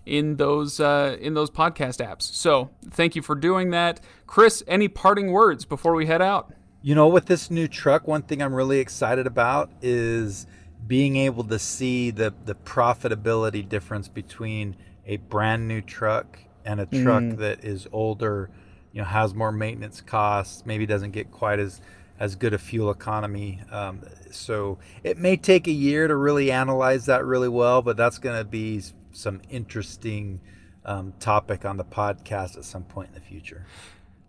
in 0.06 0.36
those 0.36 0.80
uh, 0.80 1.16
in 1.20 1.34
those 1.34 1.50
podcast 1.50 2.04
apps. 2.04 2.22
So 2.22 2.70
thank 2.90 3.14
you 3.14 3.22
for 3.22 3.34
doing 3.34 3.70
that, 3.70 4.00
Chris. 4.26 4.62
Any 4.66 4.88
parting 4.88 5.30
words 5.30 5.64
before 5.64 5.94
we 5.94 6.06
head 6.06 6.22
out? 6.22 6.54
You 6.80 6.94
know, 6.94 7.08
with 7.08 7.26
this 7.26 7.50
new 7.50 7.68
truck, 7.68 8.06
one 8.06 8.22
thing 8.22 8.40
I'm 8.40 8.54
really 8.54 8.78
excited 8.78 9.26
about 9.26 9.70
is 9.82 10.46
being 10.86 11.16
able 11.16 11.44
to 11.44 11.58
see 11.58 12.10
the 12.10 12.32
the 12.44 12.54
profitability 12.54 13.68
difference 13.68 14.08
between 14.08 14.76
a 15.04 15.18
brand 15.18 15.68
new 15.68 15.82
truck 15.82 16.38
and 16.64 16.80
a 16.80 16.86
truck 16.86 17.22
mm. 17.22 17.36
that 17.38 17.64
is 17.64 17.86
older, 17.92 18.50
you 18.92 19.00
know, 19.00 19.06
has 19.06 19.34
more 19.34 19.52
maintenance 19.52 20.00
costs, 20.00 20.64
maybe 20.64 20.86
doesn't 20.86 21.12
get 21.12 21.30
quite 21.30 21.58
as 21.58 21.80
as 22.18 22.34
good 22.34 22.54
a 22.54 22.58
fuel 22.58 22.90
economy. 22.90 23.60
Um, 23.70 24.02
so 24.30 24.78
it 25.02 25.18
may 25.18 25.36
take 25.36 25.66
a 25.66 25.72
year 25.72 26.08
to 26.08 26.16
really 26.16 26.50
analyze 26.50 27.06
that 27.06 27.24
really 27.24 27.48
well, 27.48 27.82
but 27.82 27.96
that's 27.96 28.18
going 28.18 28.38
to 28.38 28.44
be 28.44 28.82
some 29.12 29.40
interesting 29.50 30.40
um, 30.84 31.12
topic 31.18 31.64
on 31.64 31.76
the 31.76 31.84
podcast 31.84 32.56
at 32.56 32.64
some 32.64 32.84
point 32.84 33.08
in 33.08 33.14
the 33.14 33.20
future. 33.20 33.66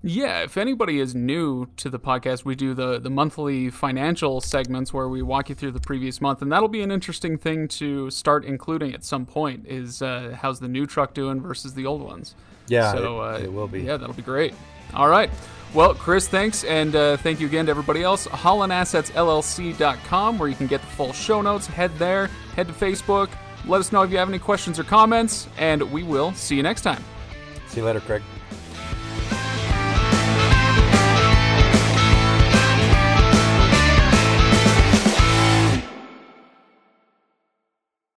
Yeah, 0.03 0.43
if 0.43 0.57
anybody 0.57 0.99
is 0.99 1.15
new 1.15 1.67
to 1.77 1.89
the 1.89 1.99
podcast, 1.99 2.45
we 2.45 2.55
do 2.55 2.75
the 2.75 2.99
the 2.99 3.09
monthly 3.09 3.71
financial 3.71 4.39
segments 4.41 4.93
where 4.93 5.09
we 5.09 5.23
walk 5.23 5.49
you 5.49 5.55
through 5.55 5.71
the 5.71 5.79
previous 5.79 6.21
month, 6.21 6.41
and 6.43 6.51
that'll 6.51 6.69
be 6.69 6.83
an 6.83 6.91
interesting 6.91 7.37
thing 7.37 7.67
to 7.69 8.09
start 8.11 8.45
including 8.45 8.93
at 8.93 9.03
some 9.03 9.25
point. 9.25 9.65
Is 9.67 10.01
uh, 10.03 10.37
how's 10.39 10.59
the 10.59 10.67
new 10.67 10.85
truck 10.85 11.15
doing 11.15 11.41
versus 11.41 11.73
the 11.73 11.87
old 11.87 12.01
ones? 12.01 12.35
Yeah, 12.67 12.91
so 12.91 13.21
it, 13.21 13.25
uh, 13.25 13.43
it 13.45 13.51
will 13.51 13.67
be. 13.67 13.81
Yeah, 13.81 13.97
that'll 13.97 14.15
be 14.15 14.21
great. 14.21 14.53
All 14.93 15.09
right. 15.09 15.31
Well, 15.73 15.93
Chris, 15.93 16.27
thanks, 16.27 16.63
and 16.63 16.95
uh, 16.95 17.17
thank 17.17 17.39
you 17.39 17.47
again 17.47 17.65
to 17.65 17.71
everybody 17.71 18.01
else. 18.01 18.25
HaulinAssetsLLC.com, 18.27 20.39
where 20.39 20.49
you 20.49 20.55
can 20.55 20.67
get 20.67 20.81
the 20.81 20.87
full 20.87 21.13
show 21.13 21.41
notes. 21.41 21.67
Head 21.67 21.95
there, 21.99 22.27
head 22.55 22.67
to 22.67 22.73
Facebook. 22.73 23.29
Let 23.65 23.79
us 23.79 23.91
know 23.91 24.01
if 24.03 24.11
you 24.11 24.17
have 24.17 24.29
any 24.29 24.39
questions 24.39 24.79
or 24.79 24.83
comments, 24.83 25.47
and 25.57 25.91
we 25.91 26.03
will 26.03 26.33
see 26.33 26.55
you 26.55 26.63
next 26.63 26.81
time. 26.81 27.03
See 27.67 27.81
you 27.81 27.85
later, 27.85 27.99
Craig. 27.99 28.23